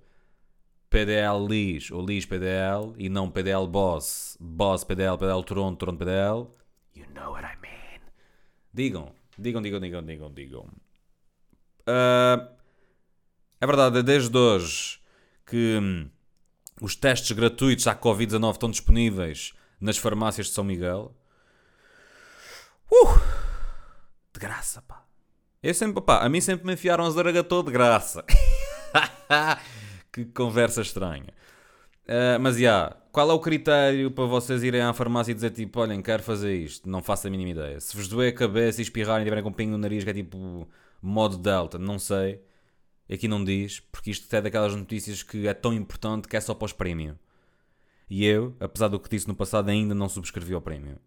PDL 0.89 1.47
Lis 1.47 1.91
ou 1.91 2.05
Lis 2.05 2.25
PDL 2.25 2.95
e 2.97 3.09
não 3.09 3.31
PDL 3.31 3.67
Boss, 3.67 4.37
Boss 4.41 4.85
PDL, 4.85 5.19
PDL 5.19 5.43
Toronto, 5.43 5.77
Toronto 5.77 5.99
PDL, 5.99 6.49
you 6.95 7.07
know 7.15 7.33
what 7.33 7.45
I 7.45 7.61
mean. 7.61 8.01
Digam, 8.73 9.13
digam, 9.37 9.61
digam, 9.61 9.81
digam, 9.81 10.03
digam, 10.03 10.33
digam. 10.33 10.69
Ah, 11.87 12.49
é 13.61 13.67
verdade, 13.67 13.99
é 13.99 14.03
desde 14.03 14.37
hoje 14.37 15.01
que 15.45 15.79
hum, 15.81 16.09
os 16.81 16.95
testes 16.95 17.33
gratuitos 17.33 17.87
à 17.87 17.95
Covid-19 17.95 18.53
estão 18.53 18.71
disponíveis 18.71 19.53
nas 19.81 19.97
farmácias 19.97 20.47
de 20.47 20.53
São 20.53 20.63
Miguel. 20.63 21.15
Uh! 22.91 23.19
De 24.33 24.41
graça, 24.41 24.83
pá. 24.83 25.05
Eu 25.63 25.75
sempre, 25.75 26.03
pá, 26.03 26.25
a 26.25 26.29
mim 26.29 26.41
sempre 26.41 26.67
me 26.67 26.75
enfiaram 26.75 27.05
as 27.05 27.15
zaragatou 27.15 27.63
de 27.63 27.73
graça. 27.73 28.25
que 30.13 30.25
conversa 30.27 30.83
estranha. 30.83 31.33
Uh, 32.05 32.41
mas, 32.41 32.57
já, 32.57 32.97
qual 33.13 33.31
é 33.31 33.35
o 33.35 33.41
critério 33.41 34.11
para 34.11 34.25
vocês 34.25 34.63
irem 34.63 34.81
à 34.81 34.93
farmácia 34.93 35.33
e 35.33 35.35
dizer 35.35 35.51
tipo, 35.51 35.81
olhem, 35.81 36.01
quero 36.01 36.23
fazer 36.23 36.57
isto? 36.57 36.89
Não 36.89 37.03
faço 37.03 37.27
a 37.27 37.31
mínima 37.31 37.51
ideia. 37.51 37.81
Se 37.81 37.97
vos 37.97 38.09
doer 38.09 38.33
a 38.33 38.37
cabeça 38.37 38.81
e 38.81 38.83
espirrarem 38.83 39.23
e 39.23 39.25
tiverem 39.25 39.43
com 39.43 39.51
um 39.51 39.53
pingo 39.53 39.73
no 39.73 39.79
nariz, 39.79 40.05
que 40.05 40.11
é 40.11 40.15
tipo 40.15 40.69
modo 41.03 41.37
delta, 41.37 41.79
não 41.79 41.99
sei. 41.99 42.43
Aqui 43.11 43.27
não 43.27 43.43
diz, 43.45 43.81
porque 43.81 44.11
isto 44.11 44.33
é 44.35 44.41
daquelas 44.41 44.75
notícias 44.75 45.23
que 45.23 45.49
é 45.49 45.55
tão 45.55 45.73
importante 45.73 46.29
que 46.29 46.37
é 46.37 46.41
só 46.41 46.55
para 46.55 46.67
os 46.67 46.73
prémios. 46.73 47.17
E 48.09 48.25
eu, 48.25 48.57
apesar 48.61 48.89
do 48.89 49.01
que 49.01 49.09
disse 49.09 49.29
no 49.29 49.35
passado, 49.35 49.69
ainda 49.69 49.95
não 49.95 50.09
subscrevi 50.09 50.55
ao 50.55 50.61
prémio. 50.61 50.99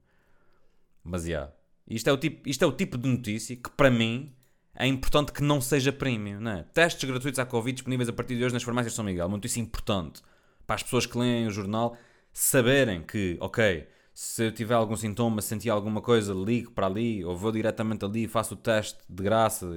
Mas, 1.03 1.25
já. 1.25 1.51
Isto 1.95 2.09
é, 2.09 2.13
o 2.13 2.17
tipo, 2.17 2.47
isto 2.47 2.63
é 2.63 2.67
o 2.67 2.71
tipo 2.71 2.97
de 2.97 3.07
notícia 3.07 3.55
que, 3.55 3.69
para 3.69 3.91
mim, 3.91 4.33
é 4.73 4.87
importante 4.87 5.31
que 5.31 5.43
não 5.43 5.59
seja 5.59 5.91
premium, 5.91 6.39
não 6.39 6.51
é? 6.51 6.63
Testes 6.73 7.09
gratuitos 7.09 7.39
à 7.39 7.45
Covid 7.45 7.73
disponíveis 7.73 8.07
a 8.07 8.13
partir 8.13 8.37
de 8.37 8.43
hoje 8.43 8.53
nas 8.53 8.63
farmácias 8.63 8.93
de 8.93 8.95
São 8.95 9.05
Miguel. 9.05 9.27
Uma 9.27 9.37
notícia 9.37 9.59
importante 9.59 10.21
para 10.65 10.75
as 10.75 10.83
pessoas 10.83 11.05
que 11.05 11.17
leem 11.17 11.47
o 11.47 11.51
jornal 11.51 11.97
saberem 12.31 13.03
que, 13.03 13.37
ok, 13.41 13.87
se 14.13 14.45
eu 14.45 14.51
tiver 14.53 14.73
algum 14.73 14.95
sintoma, 14.95 15.41
se 15.41 15.49
sentir 15.49 15.69
alguma 15.69 16.01
coisa, 16.01 16.33
ligo 16.33 16.71
para 16.71 16.87
ali, 16.87 17.25
ou 17.25 17.35
vou 17.35 17.51
diretamente 17.51 18.05
ali 18.05 18.23
e 18.23 18.27
faço 18.27 18.53
o 18.53 18.57
teste 18.57 18.99
de 19.09 19.23
graça. 19.23 19.67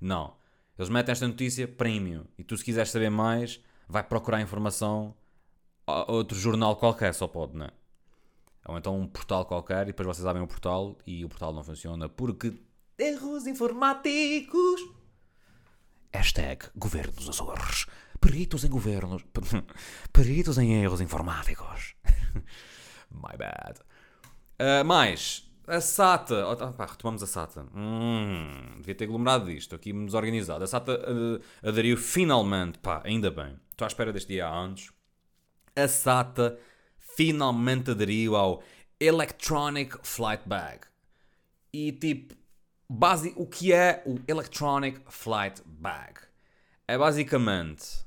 Não. 0.00 0.34
Eles 0.78 0.88
metem 0.88 1.12
esta 1.12 1.28
notícia 1.28 1.68
premium. 1.68 2.24
E 2.38 2.42
tu, 2.42 2.56
se 2.56 2.64
quiseres 2.64 2.90
saber 2.90 3.10
mais, 3.10 3.60
vai 3.88 4.02
procurar 4.02 4.40
informação 4.40 5.14
a 5.86 6.10
outro 6.10 6.38
jornal 6.38 6.76
qualquer, 6.76 7.12
só 7.12 7.26
pode, 7.26 7.56
não 7.56 7.66
é? 7.66 7.70
Ou 8.66 8.78
então 8.78 8.98
um 8.98 9.06
portal 9.06 9.44
qualquer 9.44 9.82
e 9.82 9.86
depois 9.86 10.06
vocês 10.06 10.26
abrem 10.26 10.44
o 10.44 10.46
portal 10.46 10.96
e 11.06 11.24
o 11.24 11.28
portal 11.28 11.52
não 11.52 11.64
funciona 11.64 12.08
porque 12.08 12.54
erros 12.98 13.46
informáticos. 13.46 14.80
Hashtag 16.12 16.66
Governo 16.76 17.12
dos 17.12 17.28
Açores. 17.28 17.86
Peritos 18.20 18.64
em 18.64 18.68
governos. 18.68 19.24
Peritos 20.12 20.58
em 20.58 20.74
erros 20.74 21.00
informáticos. 21.00 21.96
My 23.10 23.36
bad. 23.36 23.80
Uh, 24.60 24.84
mais, 24.84 25.50
a 25.66 25.80
SATA. 25.80 26.46
Oh, 26.46 26.54
tá, 26.54 26.72
pá, 26.72 26.86
retomamos 26.86 27.22
a 27.22 27.26
SATA. 27.26 27.66
Hum, 27.74 28.76
devia 28.78 28.94
ter 28.94 29.04
aglomerado 29.04 29.46
disto, 29.46 29.74
aqui 29.74 29.92
desorganizado. 29.92 30.62
A 30.62 30.66
SATA 30.66 30.92
uh, 30.92 31.68
aderiu 31.68 31.96
finalmente, 31.96 32.78
pá, 32.78 33.02
ainda 33.04 33.30
bem. 33.30 33.58
Estou 33.70 33.84
à 33.84 33.88
espera 33.88 34.12
deste 34.12 34.28
dia 34.28 34.46
há 34.46 34.54
anos. 34.54 34.92
A 35.74 35.88
SATA 35.88 36.58
finalmente 37.16 37.90
aderiu 37.90 38.36
ao 38.36 38.62
Electronic 38.98 39.98
Flight 40.02 40.48
Bag. 40.48 40.80
E 41.72 41.92
tipo, 41.92 42.34
base, 42.88 43.32
o 43.36 43.46
que 43.46 43.72
é 43.72 44.02
o 44.06 44.18
Electronic 44.28 45.00
Flight 45.08 45.62
Bag? 45.64 46.20
É 46.86 46.96
basicamente 46.96 48.04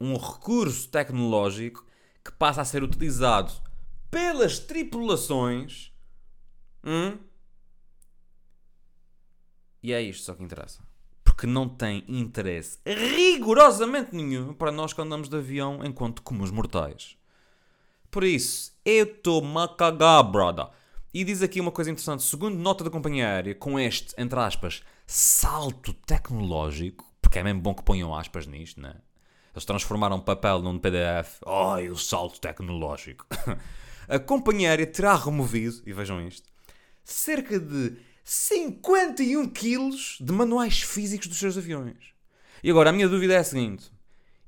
um 0.00 0.16
recurso 0.16 0.88
tecnológico 0.88 1.84
que 2.24 2.32
passa 2.32 2.62
a 2.62 2.64
ser 2.64 2.82
utilizado 2.82 3.52
pelas 4.10 4.58
tripulações. 4.58 5.92
Hum? 6.84 7.18
E 9.82 9.92
é 9.92 10.00
isto 10.00 10.24
só 10.24 10.34
que 10.34 10.42
interessa. 10.42 10.82
Porque 11.24 11.46
não 11.46 11.68
tem 11.68 12.04
interesse 12.06 12.78
rigorosamente 12.84 14.14
nenhum 14.14 14.52
para 14.52 14.72
nós 14.72 14.92
que 14.92 15.00
andamos 15.00 15.28
de 15.28 15.36
avião 15.36 15.84
enquanto 15.84 16.22
comuns 16.22 16.50
mortais. 16.50 17.19
Por 18.10 18.24
isso, 18.24 18.72
eu 18.84 19.04
estou-me 19.04 19.58
a 19.58 19.68
cagar, 19.68 20.22
brother. 20.24 20.66
E 21.12 21.24
diz 21.24 21.42
aqui 21.42 21.60
uma 21.60 21.70
coisa 21.70 21.90
interessante. 21.90 22.22
Segundo 22.22 22.56
nota 22.56 22.84
da 22.84 22.90
companhia 22.90 23.28
aérea, 23.28 23.54
com 23.54 23.78
este, 23.78 24.14
entre 24.18 24.38
aspas, 24.38 24.82
salto 25.06 25.92
tecnológico, 25.92 27.04
porque 27.20 27.38
é 27.38 27.42
mesmo 27.42 27.60
bom 27.60 27.74
que 27.74 27.82
ponham 27.82 28.14
aspas 28.14 28.46
nisto, 28.46 28.80
né? 28.80 28.96
Eles 29.52 29.64
transformaram 29.64 30.20
papel 30.20 30.60
num 30.62 30.78
PDF. 30.78 31.40
Ai, 31.46 31.88
o 31.88 31.96
salto 31.96 32.40
tecnológico. 32.40 33.26
A 34.08 34.18
companhia 34.18 34.70
aérea 34.70 34.86
terá 34.86 35.14
removido, 35.14 35.82
e 35.86 35.92
vejam 35.92 36.20
isto, 36.26 36.48
cerca 37.04 37.60
de 37.60 37.96
51 38.24 39.48
quilos 39.50 40.16
de 40.20 40.32
manuais 40.32 40.82
físicos 40.82 41.28
dos 41.28 41.38
seus 41.38 41.56
aviões. 41.56 41.96
E 42.62 42.70
agora, 42.70 42.90
a 42.90 42.92
minha 42.92 43.08
dúvida 43.08 43.34
é 43.34 43.38
a 43.38 43.44
seguinte. 43.44 43.90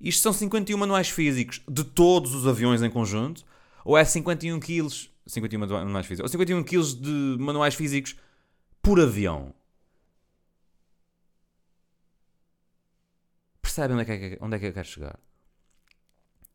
Isto 0.01 0.23
são 0.23 0.33
51 0.33 0.77
manuais 0.77 1.09
físicos 1.09 1.61
de 1.69 1.85
todos 1.85 2.35
os 2.35 2.47
aviões 2.47 2.83
em 2.83 2.91
conjunto? 2.91 3.45
Ou 3.85 3.97
é 3.97 4.05
51 4.05 4.61
quilos... 4.61 5.11
51 5.27 5.59
manuais 5.59 6.07
físicos. 6.07 6.25
Ou 6.25 6.29
51 6.29 6.65
quilos 6.65 6.95
de 6.95 7.37
manuais 7.39 7.75
físicos 7.75 8.17
por 8.83 9.01
avião? 9.01 9.55
Percebem 13.61 13.97
onde 13.97 14.11
é, 14.11 14.19
que, 14.19 14.39
onde 14.41 14.57
é 14.57 14.59
que 14.59 14.67
eu 14.67 14.73
quero 14.73 14.89
chegar? 14.89 15.19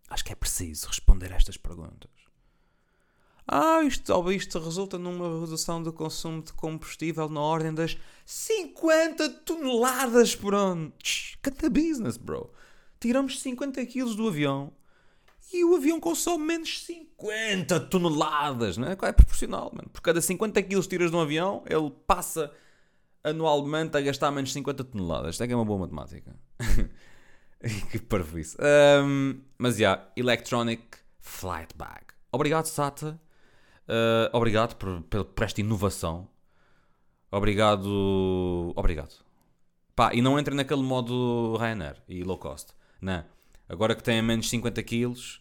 Acho 0.10 0.24
que 0.24 0.32
é 0.32 0.36
preciso 0.36 0.88
responder 0.88 1.34
a 1.34 1.36
estas 1.36 1.58
perguntas. 1.58 2.12
Ah, 3.48 3.82
isto, 3.84 4.32
isto 4.32 4.60
resulta 4.60 4.98
numa 4.98 5.40
redução 5.40 5.82
do 5.82 5.94
consumo 5.94 6.44
de 6.44 6.52
combustível 6.52 7.30
na 7.30 7.40
ordem 7.40 7.74
das 7.74 7.98
50 8.26 9.30
toneladas 9.46 10.36
por 10.36 10.54
ano. 10.54 10.92
Cata 11.42 11.70
business, 11.70 12.18
bro. 12.18 12.52
Tiramos 13.00 13.40
50 13.42 13.86
quilos 13.86 14.16
do 14.16 14.28
avião 14.28 14.74
e 15.54 15.64
o 15.64 15.76
avião 15.76 16.00
consome 16.00 16.46
menos 16.46 16.84
50 16.86 17.80
toneladas, 17.82 18.78
não 18.78 18.88
é? 18.88 18.92
É 18.92 19.12
proporcional, 19.12 19.72
mano. 19.74 19.90
Por 19.90 20.02
cada 20.02 20.22
50 20.22 20.62
quilos 20.64 20.88
tiras 20.88 21.10
de 21.10 21.16
um 21.16 21.22
avião, 21.22 21.64
ele 21.68 21.92
passa 22.06 22.52
anualmente 23.24 23.98
a 23.98 24.02
gastar 24.02 24.32
menos 24.32 24.52
50 24.54 24.84
toneladas. 24.84 25.36
Isto 25.36 25.44
é 25.44 25.48
que 25.48 25.54
é 25.54 25.56
uma 25.56 25.66
boa 25.66 25.80
matemática. 25.80 26.36
que 27.92 28.00
parvoíce. 28.00 28.58
Um, 29.04 29.42
mas 29.58 29.78
já, 29.78 29.80
yeah, 29.80 30.12
Electronic 30.16 30.84
Flight 31.20 31.76
Bag. 31.76 32.06
Obrigado, 32.32 32.66
Sata. 32.66 33.20
Uh, 33.88 34.30
obrigado 34.34 34.76
por, 34.76 35.02
por, 35.04 35.26
por, 35.26 35.44
esta 35.44 35.62
inovação. 35.62 36.28
Obrigado. 37.32 38.74
Obrigado. 38.76 39.26
Pá, 39.96 40.14
e 40.14 40.22
não 40.22 40.38
entrem 40.38 40.56
naquele 40.56 40.84
modo 40.84 41.56
Ryanair 41.58 41.96
e 42.08 42.24
low 42.24 42.38
cost. 42.38 42.74
Não. 43.02 43.37
Agora 43.70 43.96
que 43.96 44.04
têm 44.04 44.22
menos 44.22 44.50
50 44.50 44.82
quilos, 44.84 45.40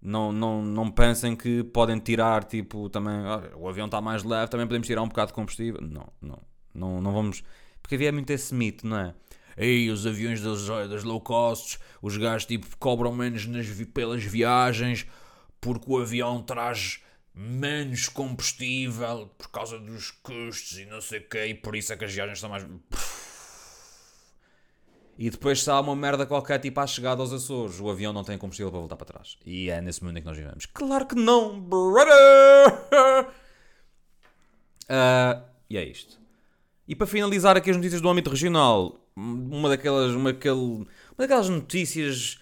não, 0.00 0.32
não, 0.32 0.62
não 0.62 0.90
pensem 0.90 1.36
que 1.36 1.62
podem 1.64 1.98
tirar, 1.98 2.44
tipo, 2.44 2.88
também. 2.88 3.20
O 3.56 3.68
avião 3.68 3.86
está 3.86 4.00
mais 4.00 4.24
leve, 4.24 4.50
também 4.50 4.66
podemos 4.66 4.86
tirar 4.86 5.02
um 5.02 5.08
bocado 5.08 5.28
de 5.28 5.34
combustível. 5.34 5.80
Não, 5.80 6.08
não. 6.20 6.38
Não, 6.72 7.00
não 7.00 7.12
vamos. 7.12 7.42
Porque 7.82 7.96
havia 7.96 8.12
muito 8.12 8.30
esse 8.30 8.54
mito, 8.54 8.86
não 8.86 8.98
é? 8.98 9.14
Ei, 9.56 9.90
os 9.90 10.06
aviões 10.06 10.40
das, 10.40 10.66
das 10.88 11.02
low 11.02 11.20
costs, 11.20 11.78
os 12.00 12.16
gajos 12.16 12.46
tipo 12.46 12.66
cobram 12.78 13.12
menos 13.12 13.46
nas, 13.46 13.66
pelas 13.92 14.22
viagens 14.22 15.06
porque 15.60 15.84
o 15.90 15.98
avião 15.98 16.42
traz 16.42 17.00
menos 17.34 18.08
combustível 18.08 19.30
por 19.38 19.50
causa 19.50 19.78
dos 19.78 20.10
custos 20.10 20.78
e 20.78 20.86
não 20.86 21.00
sei 21.00 21.20
o 21.20 21.28
quê, 21.28 21.46
e 21.46 21.54
por 21.54 21.76
isso 21.76 21.92
é 21.92 21.96
que 21.96 22.04
as 22.04 22.12
viagens 22.12 22.40
são 22.40 22.48
mais. 22.48 22.66
E 25.20 25.28
depois 25.28 25.62
se 25.62 25.70
há 25.70 25.78
uma 25.78 25.94
merda 25.94 26.24
qualquer 26.24 26.58
tipo 26.60 26.80
à 26.80 26.86
chegada 26.86 27.20
aos 27.20 27.30
Açores, 27.30 27.78
o 27.78 27.90
avião 27.90 28.10
não 28.10 28.24
tem 28.24 28.38
combustível 28.38 28.70
para 28.70 28.80
voltar 28.80 28.96
para 28.96 29.04
trás. 29.04 29.36
E 29.44 29.68
é 29.68 29.78
nesse 29.78 30.02
mundo 30.02 30.16
em 30.16 30.22
que 30.22 30.26
nós 30.26 30.34
vivemos. 30.34 30.64
Claro 30.64 31.06
que 31.06 31.14
não, 31.14 31.60
brother! 31.60 33.28
Uh, 34.88 35.44
e 35.68 35.76
é 35.76 35.84
isto. 35.84 36.18
E 36.88 36.96
para 36.96 37.06
finalizar 37.06 37.54
aqui 37.54 37.68
as 37.68 37.76
notícias 37.76 38.00
do 38.00 38.08
âmbito 38.08 38.30
regional, 38.30 38.98
uma 39.14 39.68
daquelas, 39.68 40.12
uma, 40.12 40.30
aquele, 40.30 40.54
uma 40.54 40.86
daquelas 41.18 41.50
notícias 41.50 42.38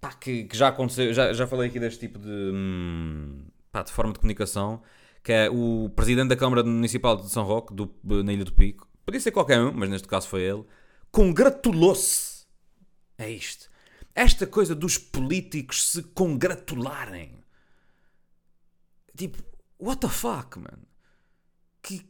pá, 0.00 0.12
que, 0.12 0.44
que 0.44 0.56
já 0.56 0.68
aconteceu, 0.68 1.12
já, 1.12 1.32
já 1.32 1.44
falei 1.44 1.70
aqui 1.70 1.80
deste 1.80 1.98
tipo 2.06 2.20
de, 2.20 2.30
hum, 2.30 3.46
pá, 3.72 3.82
de 3.82 3.90
forma 3.90 4.12
de 4.12 4.20
comunicação, 4.20 4.80
que 5.24 5.32
é 5.32 5.50
o 5.50 5.90
presidente 5.96 6.28
da 6.28 6.36
Câmara 6.36 6.62
Municipal 6.62 7.16
de 7.16 7.28
São 7.28 7.42
Roque, 7.42 7.74
do, 7.74 7.92
na 8.22 8.32
Ilha 8.32 8.44
do 8.44 8.52
Pico, 8.52 8.88
podia 9.04 9.20
ser 9.20 9.32
qualquer 9.32 9.60
um, 9.60 9.72
mas 9.72 9.90
neste 9.90 10.06
caso 10.06 10.28
foi 10.28 10.42
ele, 10.42 10.64
congratulou-se. 11.12 12.46
É 13.18 13.30
isto. 13.30 13.70
Esta 14.14 14.46
coisa 14.46 14.74
dos 14.74 14.98
políticos 14.98 15.90
se 15.92 16.02
congratularem. 16.02 17.38
Tipo, 19.16 19.42
what 19.78 20.00
the 20.00 20.08
fuck, 20.08 20.58
man? 20.58 20.78
Que, 21.82 22.04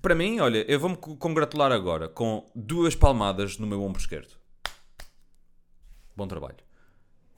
para 0.00 0.14
mim, 0.14 0.40
olha, 0.40 0.64
eu 0.70 0.80
vou-me 0.80 0.96
congratular 0.96 1.70
agora 1.70 2.08
com 2.08 2.50
duas 2.54 2.94
palmadas 2.94 3.58
no 3.58 3.66
meu 3.66 3.82
ombro 3.82 4.00
esquerdo. 4.00 4.34
Bom 6.16 6.26
trabalho. 6.26 6.56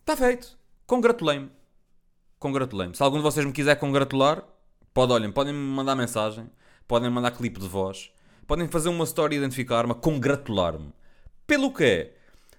Está 0.00 0.16
feito. 0.16 0.57
Congratulei-me. 0.87 1.50
Congratulei-me. 2.38 2.95
Se 2.95 3.02
algum 3.02 3.16
de 3.16 3.23
vocês 3.23 3.45
me 3.45 3.52
quiser 3.52 3.76
congratular, 3.76 4.45
pode, 4.95 5.12
olhem, 5.12 5.33
podem 5.33 5.52
me 5.52 5.59
mandar 5.59 5.97
mensagem, 5.97 6.50
podem 6.87 7.11
mandar 7.11 7.33
clipe 7.33 7.59
de 7.59 7.66
voz, 7.66 8.12
podem 8.47 8.69
fazer 8.69 8.88
uma 8.88 9.05
história 9.05 9.35
e 9.35 9.38
identificar-me, 9.38 9.95
congratular-me. 9.95 10.93
Pelo 11.47 11.73
quê? 11.73 12.15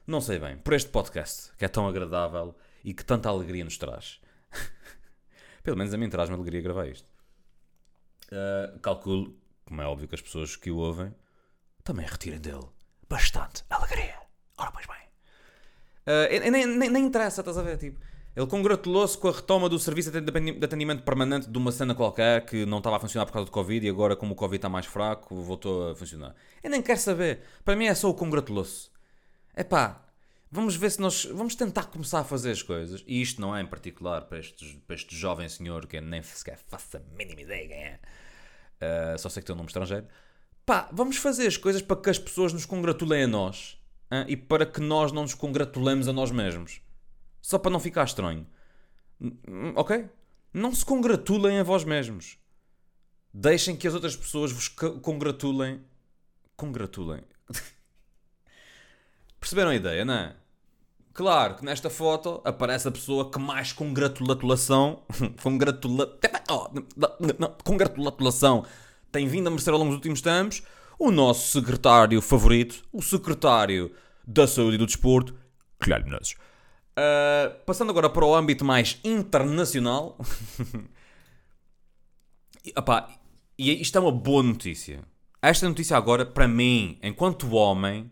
Não 0.06 0.22
sei 0.22 0.40
bem. 0.40 0.58
Por 0.58 0.74
este 0.74 0.90
podcast, 0.90 1.52
que 1.58 1.66
é 1.66 1.68
tão 1.68 1.88
agradável 1.88 2.56
e 2.84 2.94
que 2.94 3.04
tanta 3.04 3.30
alegria 3.30 3.64
nos 3.64 3.78
traz. 3.78 4.20
Pelo 5.64 5.78
menos 5.78 5.94
a 5.94 5.98
mim 5.98 6.10
traz-me 6.10 6.36
alegria 6.36 6.62
gravar 6.62 6.88
isto. 6.88 7.08
Uh, 8.28 8.80
calculo, 8.80 9.36
como 9.66 9.82
é 9.82 9.86
óbvio 9.86 10.08
que 10.08 10.16
as 10.16 10.22
pessoas 10.22 10.56
que 10.56 10.70
o 10.70 10.78
ouvem 10.78 11.14
também 11.84 12.06
retirem 12.06 12.40
dele 12.40 12.68
bastante 13.10 13.64
alegria. 13.70 14.16
Ora, 14.58 14.72
pois 14.72 14.86
bem. 14.86 14.98
Uh, 16.06 16.52
nem, 16.52 16.66
nem, 16.66 16.90
nem 16.90 17.06
interessa, 17.06 17.42
estás 17.42 17.58
a 17.58 17.62
ver? 17.62 17.78
Tipo, 17.78 18.00
ele 18.38 18.46
congratulou-se 18.46 19.18
com 19.18 19.30
a 19.30 19.32
retoma 19.32 19.68
do 19.68 19.80
serviço 19.80 20.12
de 20.12 20.64
atendimento 20.64 21.02
permanente 21.02 21.50
de 21.50 21.58
uma 21.58 21.72
cena 21.72 21.96
qualquer 21.96 22.46
que 22.46 22.68
não 22.68 22.78
estava 22.78 22.98
a 22.98 23.00
funcionar 23.00 23.26
por 23.26 23.32
causa 23.32 23.48
do 23.48 23.52
Covid 23.52 23.84
e 23.84 23.90
agora, 23.90 24.16
como 24.16 24.34
o 24.34 24.36
Covid 24.36 24.58
está 24.58 24.70
mais 24.70 24.86
fraco, 24.86 25.42
voltou 25.42 25.90
a 25.90 25.96
funcionar. 25.96 26.36
Eu 26.62 26.70
nem 26.70 26.80
quero 26.80 27.00
saber. 27.00 27.40
Para 27.66 27.76
mim 27.76 27.88
é 27.88 27.96
só 27.96 28.08
o 28.08 28.14
congratulou-se. 28.14 28.92
É 29.56 29.64
pá, 29.64 30.06
vamos 30.52 30.76
ver 30.76 30.92
se 30.92 31.02
nós. 31.02 31.26
Vamos 31.26 31.56
tentar 31.56 31.86
começar 31.86 32.20
a 32.20 32.24
fazer 32.24 32.52
as 32.52 32.62
coisas. 32.62 33.04
E 33.08 33.20
isto 33.20 33.42
não 33.42 33.56
é 33.56 33.62
em 33.64 33.66
particular 33.66 34.26
para, 34.26 34.38
estes, 34.38 34.78
para 34.86 34.96
este 34.96 35.16
jovem 35.16 35.50
senhor 35.50 35.88
que 35.88 36.00
nem 36.00 36.22
sequer 36.22 36.60
faço 36.68 36.98
a 36.98 37.00
mínima 37.18 37.42
ideia 37.42 37.68
quem 37.68 37.78
é. 37.78 38.00
Uh, 39.16 39.18
só 39.18 39.30
sei 39.30 39.42
que 39.42 39.48
tem 39.48 39.56
um 39.56 39.58
nome 39.58 39.70
estrangeiro. 39.70 40.06
Pá, 40.64 40.88
vamos 40.94 41.18
fazer 41.18 41.48
as 41.48 41.58
coisas 41.58 41.82
para 41.82 42.00
que 42.00 42.12
as 42.12 42.20
pessoas 42.20 42.54
nos 42.54 42.68
congratulem 42.68 43.24
a 43.24 43.28
nós 43.28 43.80
uh, 44.12 44.30
e 44.30 44.38
para 44.38 44.64
que 44.64 44.80
nós 44.80 45.12
não 45.12 45.24
nos 45.24 45.34
congratulemos 45.34 46.08
a 46.08 46.14
nós 46.14 46.30
mesmos. 46.30 46.86
Só 47.48 47.58
para 47.58 47.72
não 47.72 47.80
ficar 47.80 48.04
estranho. 48.04 48.46
Ok? 49.74 50.10
Não 50.54 50.76
se 50.76 50.84
congratulem 50.84 51.60
a 51.60 51.64
vós 51.64 51.86
mesmos. 51.86 52.38
Deixem 53.34 53.74
que 53.74 53.88
as 53.88 53.94
outras 53.94 54.18
pessoas 54.18 54.52
vos 54.52 54.68
congratulem. 54.68 55.82
Congratulem. 56.58 57.24
Perceberam 59.40 59.72
a 59.72 59.76
ideia, 59.76 60.04
não 60.04 60.14
é? 60.14 60.36
Claro 61.14 61.56
que 61.56 61.64
nesta 61.64 61.90
foto 61.90 62.42
aparece 62.44 62.90
a 62.90 62.92
pessoa 62.92 63.32
que 63.32 63.40
mais 63.40 63.72
congratulação. 63.72 65.04
congratula, 65.42 66.20
oh, 66.52 66.70
tem 69.10 69.26
vindo 69.26 69.48
a 69.48 69.50
merecer 69.50 69.72
ao 69.72 69.80
longo 69.80 69.92
dos 69.92 70.00
últimos 70.00 70.20
tempos. 70.20 70.64
O 71.00 71.12
nosso 71.12 71.54
secretário 71.54 72.22
favorito, 72.22 72.84
o 72.92 73.02
secretário 73.02 73.96
da 74.28 74.46
Saúde 74.46 74.76
e 74.76 74.78
do 74.78 74.86
Desporto, 74.86 75.34
Guilherme 75.82 76.10
Menezes. 76.10 76.36
Uh, 76.98 77.54
passando 77.64 77.92
agora 77.92 78.10
para 78.10 78.26
o 78.26 78.34
âmbito 78.34 78.66
mais 78.66 79.00
internacional. 79.04 80.18
Epá, 82.66 83.08
e 83.58 83.80
isto 83.80 83.98
é 83.98 84.02
uma 84.02 84.12
boa 84.12 84.42
notícia. 84.42 85.04
Esta 85.40 85.70
notícia 85.70 85.96
agora, 85.96 86.26
para 86.26 86.48
mim, 86.48 86.98
enquanto 87.04 87.52
homem, 87.52 88.12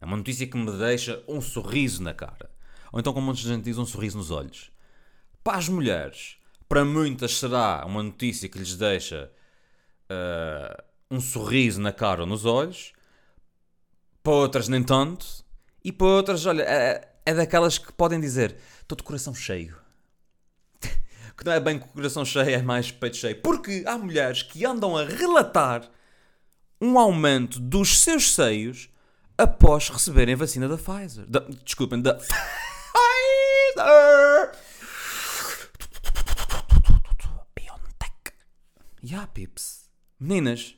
é 0.00 0.06
uma 0.06 0.16
notícia 0.16 0.46
que 0.46 0.56
me 0.56 0.72
deixa 0.78 1.22
um 1.28 1.40
sorriso 1.40 2.02
na 2.02 2.14
cara. 2.14 2.50
Ou 2.90 2.98
então, 2.98 3.12
como 3.12 3.26
muita 3.26 3.42
gente 3.42 3.64
diz, 3.64 3.76
um 3.76 3.84
sorriso 3.84 4.16
nos 4.16 4.30
olhos. 4.30 4.70
Para 5.44 5.58
as 5.58 5.68
mulheres, 5.68 6.38
para 6.68 6.86
muitas 6.86 7.36
será 7.36 7.84
uma 7.86 8.02
notícia 8.02 8.48
que 8.48 8.58
lhes 8.58 8.74
deixa 8.74 9.30
uh, 10.10 10.82
um 11.10 11.20
sorriso 11.20 11.80
na 11.80 11.92
cara 11.92 12.22
ou 12.22 12.26
nos 12.26 12.46
olhos. 12.46 12.94
Para 14.22 14.32
outras, 14.32 14.68
nem 14.68 14.82
tanto. 14.82 15.26
E 15.84 15.92
para 15.92 16.06
outras, 16.06 16.46
olha, 16.46 16.62
é, 16.62 17.11
é 17.24 17.34
daquelas 17.34 17.78
que 17.78 17.92
podem 17.92 18.20
dizer: 18.20 18.56
estou 18.80 18.96
de 18.96 19.02
coração 19.02 19.34
cheio. 19.34 19.76
que 20.80 21.44
não 21.44 21.52
é 21.52 21.60
bem 21.60 21.78
coração 21.78 22.24
cheio, 22.24 22.50
é 22.50 22.62
mais 22.62 22.90
peito 22.90 23.16
cheio. 23.16 23.40
Porque 23.40 23.84
há 23.86 23.96
mulheres 23.96 24.42
que 24.42 24.64
andam 24.64 24.96
a 24.96 25.04
relatar 25.04 25.88
um 26.80 26.98
aumento 26.98 27.60
dos 27.60 28.00
seus 28.00 28.34
seios 28.34 28.88
após 29.38 29.88
receberem 29.88 30.34
vacina 30.34 30.68
da 30.68 30.76
Pfizer. 30.76 31.24
Da, 31.26 31.40
desculpem, 31.64 32.00
da 32.02 32.14
Pfizer! 32.18 32.42
BioNTech. 37.54 38.32
Yeah, 39.04 39.26
pips. 39.28 39.88
Meninas, 40.18 40.76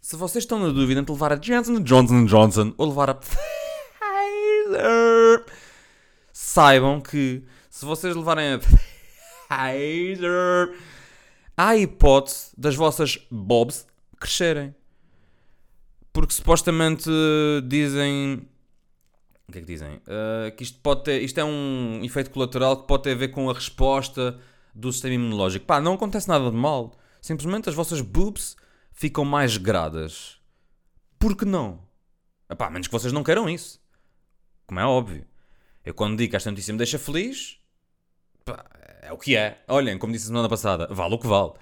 se 0.00 0.16
vocês 0.16 0.44
estão 0.44 0.58
na 0.58 0.68
dúvida 0.68 1.00
entre 1.00 1.12
levar 1.12 1.32
a 1.32 1.36
Johnson 1.36 1.80
Johnson 1.80 2.24
Johnson 2.24 2.74
ou 2.76 2.88
levar 2.88 3.10
a 3.10 3.14
Pfizer, 3.16 3.42
saibam 6.52 7.00
que 7.00 7.42
se 7.70 7.84
vocês 7.84 8.14
levarem 8.14 8.54
a 8.54 8.60
há 11.56 11.76
hipótese 11.76 12.50
das 12.56 12.74
vossas 12.74 13.18
bobs 13.30 13.86
crescerem. 14.20 14.74
Porque 16.12 16.34
supostamente 16.34 17.10
dizem. 17.66 18.46
O 19.48 19.52
que 19.52 19.58
é 19.58 19.60
que 19.62 19.66
dizem? 19.66 19.96
Uh, 19.96 20.54
que 20.54 20.62
isto 20.62 20.78
pode 20.80 21.04
ter. 21.04 21.22
Isto 21.22 21.40
é 21.40 21.44
um 21.44 22.00
efeito 22.04 22.30
colateral 22.30 22.82
que 22.82 22.86
pode 22.86 23.04
ter 23.04 23.12
a 23.12 23.16
ver 23.16 23.28
com 23.28 23.48
a 23.48 23.54
resposta 23.54 24.38
do 24.74 24.92
sistema 24.92 25.14
imunológico. 25.14 25.64
Pá, 25.64 25.80
não 25.80 25.94
acontece 25.94 26.28
nada 26.28 26.50
de 26.50 26.56
mal. 26.56 26.92
Simplesmente 27.22 27.70
as 27.70 27.74
vossas 27.74 28.02
boobs 28.02 28.56
ficam 28.92 29.24
mais 29.24 29.56
gradas. 29.56 30.38
Por 31.18 31.34
que 31.34 31.46
não? 31.46 31.80
Epá, 32.50 32.68
menos 32.68 32.88
que 32.88 32.92
vocês 32.92 33.12
não 33.12 33.24
queiram 33.24 33.48
isso. 33.48 33.80
Como 34.66 34.80
é 34.80 34.84
óbvio. 34.84 35.31
Eu 35.84 35.94
quando 35.94 36.16
digo 36.16 36.30
que 36.30 36.36
esta 36.36 36.50
notícia 36.50 36.72
me 36.72 36.78
deixa 36.78 36.98
feliz, 36.98 37.58
pá, 38.44 38.64
é 39.02 39.12
o 39.12 39.18
que 39.18 39.36
é. 39.36 39.62
Olhem, 39.68 39.98
como 39.98 40.12
disse 40.12 40.26
a 40.26 40.28
semana 40.28 40.48
passada, 40.48 40.86
vale 40.90 41.14
o 41.14 41.18
que 41.18 41.26
vale. 41.26 41.52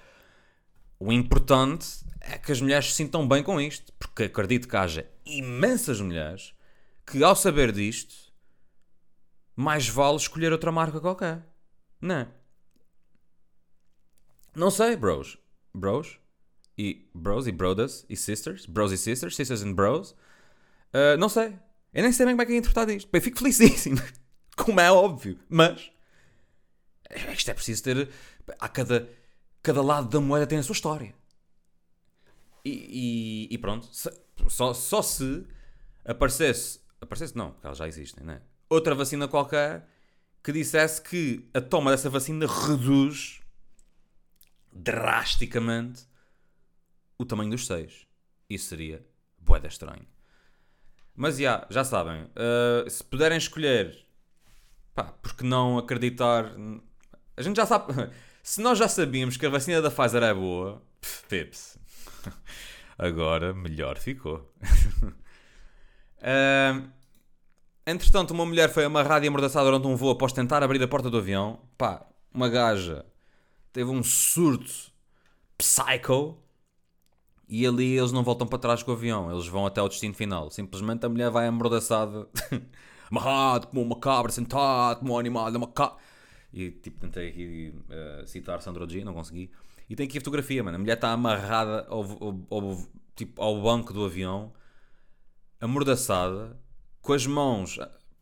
O 0.99 1.11
importante 1.11 1.87
é 2.21 2.37
que 2.37 2.51
as 2.51 2.61
mulheres 2.61 2.87
se 2.87 2.93
sintam 2.93 3.27
bem 3.27 3.41
com 3.41 3.59
isto, 3.59 3.91
porque 3.93 4.23
acredito 4.23 4.67
que 4.67 4.77
haja 4.77 5.09
imensas 5.25 5.99
mulheres 5.99 6.53
que, 7.05 7.23
ao 7.23 7.35
saber 7.35 7.71
disto, 7.71 8.31
mais 9.55 9.87
vale 9.87 10.17
escolher 10.17 10.51
outra 10.51 10.71
marca 10.71 11.01
qualquer. 11.01 11.43
Não 11.99 12.15
é? 12.15 12.27
Não 14.55 14.69
sei, 14.69 14.95
bros. 14.95 15.37
Bros? 15.73 16.19
E 16.77 17.09
bros 17.13 17.47
e 17.47 17.51
brothers 17.51 18.05
e 18.09 18.15
sisters? 18.15 18.65
Bros 18.65 18.91
e 18.91 18.97
sisters? 18.97 19.35
Sisters 19.35 19.63
and 19.63 19.73
bros? 19.73 20.11
Uh, 20.93 21.17
não 21.17 21.29
sei. 21.29 21.57
Eu 21.93 22.03
nem 22.03 22.11
sei 22.11 22.25
bem 22.25 22.33
como 22.35 22.41
é 22.41 22.45
que 22.45 22.53
é 22.53 22.57
interpretado 22.57 22.91
isto. 22.91 23.09
Bem, 23.11 23.21
fico 23.21 23.37
felicíssimo. 23.37 23.97
Como 24.55 24.79
é 24.79 24.91
óbvio. 24.91 25.37
Mas. 25.49 25.91
Isto 27.33 27.51
é 27.51 27.53
preciso 27.53 27.83
ter. 27.83 28.09
A 28.59 28.69
cada, 28.69 29.09
cada 29.61 29.81
lado 29.81 30.07
da 30.09 30.21
moeda 30.21 30.47
tem 30.47 30.57
a 30.57 30.63
sua 30.63 30.73
história. 30.73 31.13
E, 32.63 33.47
e, 33.49 33.55
e 33.55 33.57
pronto. 33.57 33.89
Só, 34.47 34.73
só 34.73 35.01
se 35.01 35.45
aparecesse. 36.05 36.79
Aparecesse 37.01 37.35
não, 37.35 37.51
porque 37.51 37.67
elas 37.67 37.77
já 37.77 37.87
existem, 37.87 38.23
né? 38.23 38.41
Outra 38.69 38.95
vacina 38.95 39.27
qualquer 39.27 39.85
que 40.43 40.51
dissesse 40.51 41.01
que 41.01 41.49
a 41.53 41.59
toma 41.59 41.91
dessa 41.91 42.09
vacina 42.09 42.47
reduz 42.47 43.41
drasticamente 44.71 46.07
o 47.17 47.25
tamanho 47.25 47.51
dos 47.51 47.65
seios. 47.65 48.07
Isso 48.49 48.67
seria 48.67 49.05
boeda 49.37 49.67
estranho. 49.67 50.07
Mas 51.15 51.37
já, 51.37 51.67
já 51.69 51.83
sabem, 51.83 52.23
uh, 52.23 52.89
se 52.89 53.03
puderem 53.03 53.37
escolher, 53.37 54.05
pá, 54.95 55.03
porque 55.21 55.43
não 55.43 55.77
acreditar. 55.77 56.51
A 57.35 57.41
gente 57.41 57.57
já 57.57 57.65
sabe. 57.65 57.93
Se 58.43 58.59
nós 58.59 58.79
já 58.79 58.87
sabíamos 58.87 59.37
que 59.37 59.45
a 59.45 59.49
vacina 59.49 59.83
da 59.83 59.91
Pfizer 59.91 60.23
é 60.23 60.33
boa, 60.33 60.81
pips. 61.29 61.77
Agora 62.97 63.53
melhor 63.53 63.99
ficou. 63.99 64.51
uh, 66.17 66.89
entretanto, 67.85 68.31
uma 68.31 68.45
mulher 68.45 68.69
foi 68.69 68.83
amarrada 68.83 69.23
e 69.23 69.27
amordaçada 69.27 69.65
durante 69.65 69.85
um 69.85 69.95
voo 69.95 70.09
após 70.09 70.33
tentar 70.33 70.63
abrir 70.63 70.81
a 70.81 70.87
porta 70.87 71.07
do 71.07 71.19
avião. 71.19 71.59
Pá, 71.77 72.03
uma 72.33 72.49
gaja 72.49 73.05
teve 73.71 73.89
um 73.89 74.03
surto 74.03 74.91
psycho 75.57 76.40
e 77.51 77.67
ali 77.67 77.97
eles 77.97 78.13
não 78.13 78.23
voltam 78.23 78.47
para 78.47 78.57
trás 78.57 78.81
com 78.81 78.91
o 78.91 78.93
avião, 78.93 79.29
eles 79.29 79.45
vão 79.45 79.65
até 79.65 79.81
o 79.81 79.89
destino 79.89 80.13
final. 80.13 80.49
Simplesmente 80.49 81.05
a 81.05 81.09
mulher 81.09 81.29
vai 81.29 81.47
amordaçada 81.47 82.25
amarrado 83.11 83.67
como 83.67 83.81
uma 83.81 83.99
cabra, 83.99 84.31
sentado 84.31 84.99
como 84.99 85.13
um 85.13 85.19
animal, 85.19 85.51
uma 85.51 85.67
cabra. 85.67 85.97
E 86.53 86.71
tipo, 86.71 86.97
tentei 87.01 87.27
aqui 87.27 87.73
uh, 87.89 88.25
citar 88.25 88.61
Sandro 88.61 88.89
G, 88.89 89.03
não 89.03 89.13
consegui. 89.13 89.51
E 89.89 89.95
tem 89.97 90.07
aqui 90.07 90.17
a 90.17 90.21
fotografia, 90.21 90.63
mano. 90.63 90.77
A 90.77 90.79
mulher 90.79 90.93
está 90.93 91.11
amarrada 91.11 91.85
ao, 91.89 92.03
ao, 92.03 92.47
ao, 92.49 92.87
tipo, 93.17 93.41
ao 93.41 93.61
banco 93.61 93.91
do 93.91 94.05
avião, 94.05 94.53
amordaçada, 95.59 96.57
com 97.01 97.11
as 97.11 97.27
mãos 97.27 97.77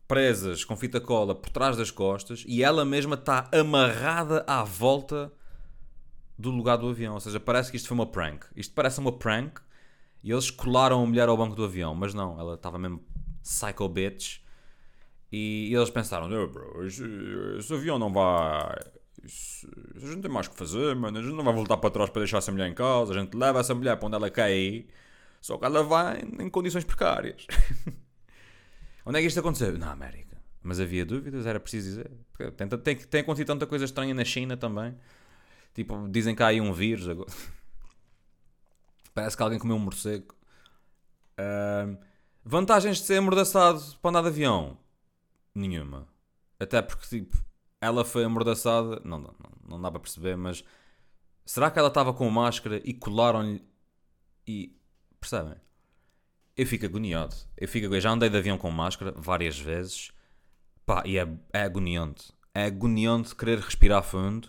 presas 0.08 0.64
com 0.64 0.76
fita 0.76 1.00
cola 1.00 1.36
por 1.36 1.50
trás 1.50 1.76
das 1.76 1.92
costas 1.92 2.42
e 2.44 2.64
ela 2.64 2.84
mesma 2.84 3.14
está 3.14 3.48
amarrada 3.52 4.42
à 4.44 4.64
volta 4.64 5.32
do 6.40 6.50
lugar 6.50 6.76
do 6.76 6.88
avião. 6.88 7.14
Ou 7.14 7.20
seja, 7.20 7.38
parece 7.38 7.70
que 7.70 7.76
isto 7.76 7.88
foi 7.88 7.94
uma 7.94 8.06
prank. 8.06 8.46
Isto 8.56 8.74
parece 8.74 8.98
uma 8.98 9.12
prank 9.12 9.60
e 10.22 10.30
eles 10.30 10.50
colaram 10.50 11.02
a 11.02 11.06
mulher 11.06 11.28
ao 11.28 11.36
banco 11.36 11.54
do 11.54 11.64
avião, 11.64 11.94
mas 11.94 12.12
não, 12.12 12.38
ela 12.38 12.54
estava 12.54 12.78
mesmo 12.78 13.02
psycho 13.42 13.88
bitch. 13.88 14.40
E, 15.32 15.72
eles 15.74 15.90
pensaram: 15.90 16.26
oh, 16.26 16.48
bro, 16.48 16.86
esse, 16.86 17.72
avião 17.72 17.98
não 17.98 18.12
vai. 18.12 18.76
Isso, 19.22 19.68
a 19.94 19.98
gente 20.00 20.22
tem 20.22 20.30
mais 20.30 20.48
que 20.48 20.56
fazer, 20.56 20.94
mano. 20.96 21.18
A 21.18 21.22
gente 21.22 21.34
não 21.34 21.44
vai 21.44 21.54
voltar 21.54 21.76
para 21.76 21.90
trás 21.90 22.10
para 22.10 22.20
deixar 22.20 22.38
essa 22.38 22.50
mulher 22.50 22.68
em 22.68 22.74
casa. 22.74 23.12
A 23.12 23.18
gente 23.18 23.36
leva 23.36 23.60
essa 23.60 23.74
mulher 23.74 23.96
para 23.96 24.06
onde 24.06 24.16
ela 24.16 24.30
quer 24.30 24.50
Só 25.40 25.56
que 25.56 25.64
ela 25.64 25.82
vai 25.82 26.20
em 26.20 26.48
condições 26.50 26.84
precárias. 26.84 27.46
onde 29.06 29.18
é 29.18 29.20
que 29.20 29.28
isto 29.28 29.40
aconteceu? 29.40 29.78
Na 29.78 29.92
América. 29.92 30.36
Mas 30.62 30.80
havia 30.80 31.06
dúvidas, 31.06 31.46
era 31.46 31.60
preciso 31.60 31.88
dizer. 31.88 32.10
Tem, 32.56 32.68
tem, 32.68 32.96
tem 32.96 33.20
acontecido 33.20 33.46
tanta 33.46 33.66
coisa 33.66 33.84
estranha 33.84 34.12
na 34.12 34.24
China 34.24 34.56
também. 34.56 34.94
Tipo, 35.74 36.08
dizem 36.08 36.34
que 36.34 36.42
há 36.42 36.48
aí 36.48 36.60
um 36.60 36.72
vírus 36.72 37.08
agora. 37.08 37.30
Parece 39.14 39.36
que 39.36 39.42
alguém 39.42 39.58
comeu 39.58 39.76
um 39.76 39.80
morcego. 39.80 40.34
Uh, 41.38 41.96
vantagens 42.44 42.98
de 42.98 43.04
ser 43.04 43.18
amordaçado 43.18 43.80
para 44.00 44.10
andar 44.10 44.22
de 44.22 44.28
avião? 44.28 44.78
Nenhuma. 45.54 46.06
Até 46.58 46.82
porque, 46.82 47.06
tipo, 47.06 47.42
ela 47.80 48.04
foi 48.04 48.24
amordaçada. 48.24 49.00
Não, 49.04 49.18
não, 49.18 49.34
não 49.66 49.80
dá 49.80 49.90
para 49.90 50.00
perceber, 50.00 50.36
mas. 50.36 50.64
Será 51.44 51.70
que 51.70 51.78
ela 51.78 51.88
estava 51.88 52.12
com 52.12 52.28
máscara 52.30 52.80
e 52.84 52.92
colaram-lhe. 52.92 53.64
E. 54.46 54.76
Percebem? 55.18 55.56
Eu 56.56 56.66
fico 56.66 56.84
agoniado. 56.84 57.34
Eu, 57.56 57.68
fico, 57.68 57.94
eu 57.94 58.00
já 58.00 58.10
andei 58.10 58.28
de 58.28 58.36
avião 58.36 58.58
com 58.58 58.70
máscara 58.70 59.12
várias 59.16 59.58
vezes. 59.58 60.12
Pá, 60.84 61.02
e 61.06 61.18
é, 61.18 61.28
é 61.52 61.62
agoniante. 61.62 62.32
É 62.54 62.64
agoniante 62.64 63.34
querer 63.34 63.58
respirar 63.58 64.02
fundo. 64.02 64.48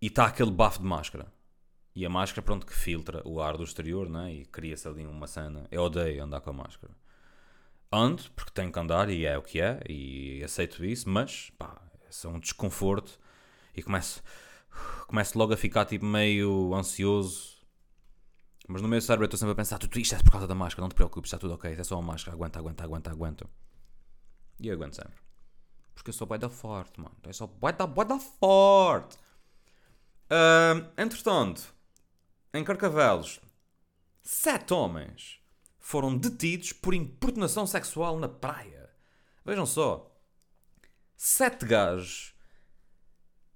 E 0.00 0.06
está 0.06 0.26
aquele 0.26 0.50
bafo 0.50 0.80
de 0.80 0.84
máscara. 0.84 1.32
E 1.94 2.04
a 2.04 2.10
máscara, 2.10 2.42
pronto, 2.42 2.66
que 2.66 2.74
filtra 2.74 3.22
o 3.26 3.40
ar 3.40 3.56
do 3.56 3.64
exterior, 3.64 4.08
né? 4.08 4.32
E 4.32 4.44
cria-se 4.44 4.86
ali 4.86 5.06
uma 5.06 5.26
cena. 5.26 5.66
Eu 5.70 5.82
odeio 5.82 6.22
andar 6.22 6.40
com 6.40 6.50
a 6.50 6.52
máscara. 6.52 6.92
Ando, 7.90 8.24
porque 8.32 8.50
tenho 8.50 8.72
que 8.72 8.78
andar 8.78 9.08
e 9.08 9.24
é 9.24 9.38
o 9.38 9.42
que 9.42 9.60
é, 9.60 9.80
e 9.88 10.42
aceito 10.44 10.84
isso, 10.84 11.08
mas, 11.08 11.50
pá, 11.56 11.80
é 12.02 12.28
um 12.28 12.40
desconforto. 12.40 13.18
E 13.74 13.82
começo, 13.82 14.22
começo 15.06 15.38
logo 15.38 15.54
a 15.54 15.56
ficar, 15.56 15.84
tipo, 15.84 16.04
meio 16.04 16.74
ansioso. 16.74 17.56
Mas 18.68 18.82
no 18.82 18.88
meu 18.88 19.00
cérebro 19.00 19.24
eu 19.24 19.26
estou 19.26 19.38
sempre 19.38 19.52
a 19.52 19.56
pensar, 19.56 19.78
tudo 19.78 19.96
isto 19.98 20.14
é 20.16 20.18
por 20.18 20.32
causa 20.32 20.46
da 20.48 20.54
máscara, 20.54 20.82
não 20.82 20.88
te 20.88 20.96
preocupes, 20.96 21.28
está 21.28 21.38
tudo 21.38 21.54
ok, 21.54 21.72
é 21.72 21.84
só 21.84 21.98
uma 22.00 22.12
máscara, 22.12 22.36
aguenta, 22.36 22.58
aguenta, 22.58 22.84
aguenta, 22.84 23.10
aguenta. 23.12 23.46
E 24.60 24.68
eu 24.68 24.74
aguento 24.74 24.96
sempre. 24.96 25.25
Porque 25.96 26.10
eu 26.10 26.14
sou 26.14 26.26
bué 26.26 26.36
da 26.36 26.50
forte, 26.50 27.00
mano. 27.00 27.16
Eu 27.24 27.32
sou 27.32 27.48
bué 27.48 27.72
da, 27.72 27.86
da 27.86 28.18
forte. 28.20 29.16
Uh, 30.30 30.86
entretanto, 30.96 31.74
em 32.52 32.62
Carcavelos, 32.62 33.40
sete 34.22 34.74
homens 34.74 35.40
foram 35.80 36.16
detidos 36.16 36.72
por 36.72 36.94
importunação 36.94 37.66
sexual 37.66 38.18
na 38.18 38.28
praia. 38.28 38.90
Vejam 39.44 39.64
só. 39.64 40.14
Sete 41.16 41.64
gajos 41.64 42.34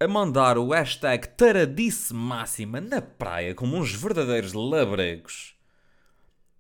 a 0.01 0.09
mandar 0.09 0.57
o 0.57 0.71
hashtag 0.71 1.29
taradice 1.37 2.15
máxima 2.15 2.81
na 2.81 3.03
praia 3.03 3.55
como 3.55 3.77
uns 3.77 3.93
verdadeiros 3.93 4.55
labregos. 4.55 5.55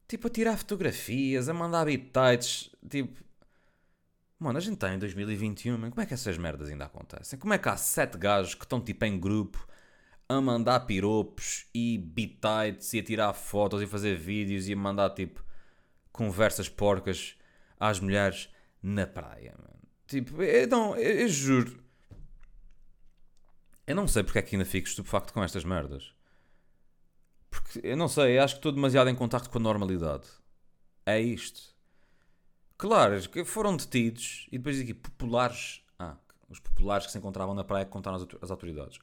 Tipo, 0.06 0.26
a 0.26 0.30
tirar 0.30 0.58
fotografias, 0.58 1.48
a 1.48 1.54
mandar 1.54 1.86
bitites. 1.86 2.70
Tipo, 2.86 3.29
mano, 4.40 4.58
a 4.58 4.60
gente 4.60 4.74
está 4.74 4.92
em 4.92 4.98
2021, 4.98 5.78
man. 5.78 5.90
como 5.90 6.00
é 6.00 6.06
que 6.06 6.14
essas 6.14 6.38
merdas 6.38 6.70
ainda 6.70 6.86
acontecem? 6.86 7.38
Como 7.38 7.52
é 7.52 7.58
que 7.58 7.68
há 7.68 7.76
sete 7.76 8.18
gajos 8.18 8.54
que 8.54 8.64
estão 8.64 8.80
tipo 8.80 9.04
em 9.04 9.20
grupo 9.20 9.64
a 10.28 10.40
mandar 10.40 10.80
piropos 10.80 11.66
e 11.74 11.98
bitites 11.98 12.92
e 12.94 13.00
a 13.00 13.02
tirar 13.02 13.32
fotos 13.34 13.82
e 13.82 13.86
fazer 13.86 14.16
vídeos 14.16 14.68
e 14.68 14.72
a 14.72 14.76
mandar 14.76 15.10
tipo 15.10 15.44
conversas 16.12 16.68
porcas 16.68 17.36
às 17.78 18.00
mulheres 18.00 18.48
na 18.82 19.06
praia. 19.06 19.54
Mano. 19.58 19.80
Tipo, 20.06 20.42
eu, 20.42 20.66
não, 20.68 20.96
eu, 20.96 21.20
eu, 21.20 21.28
juro. 21.28 21.82
Eu 23.86 23.94
não 23.94 24.08
sei 24.08 24.22
porque 24.22 24.38
é 24.38 24.42
que 24.42 24.54
ainda 24.54 24.64
fico 24.64 24.88
estupefacto 24.88 25.32
com 25.32 25.42
estas 25.42 25.64
merdas. 25.64 26.14
Porque 27.50 27.80
eu 27.82 27.96
não 27.96 28.08
sei, 28.08 28.38
eu 28.38 28.42
acho 28.42 28.54
que 28.54 28.58
estou 28.60 28.72
demasiado 28.72 29.10
em 29.10 29.14
contacto 29.14 29.50
com 29.50 29.58
a 29.58 29.60
normalidade. 29.60 30.28
É 31.04 31.20
isto. 31.20 31.74
Claro, 32.80 33.14
foram 33.44 33.76
detidos 33.76 34.46
e 34.50 34.56
depois 34.56 34.80
aqui 34.80 34.94
populares. 34.94 35.82
Ah, 35.98 36.16
os 36.48 36.58
populares 36.58 37.04
que 37.04 37.12
se 37.12 37.18
encontravam 37.18 37.54
na 37.54 37.62
praia 37.62 37.84
que 37.84 37.90
contaram 37.90 38.16
as 38.40 38.50
autoridades. 38.50 38.98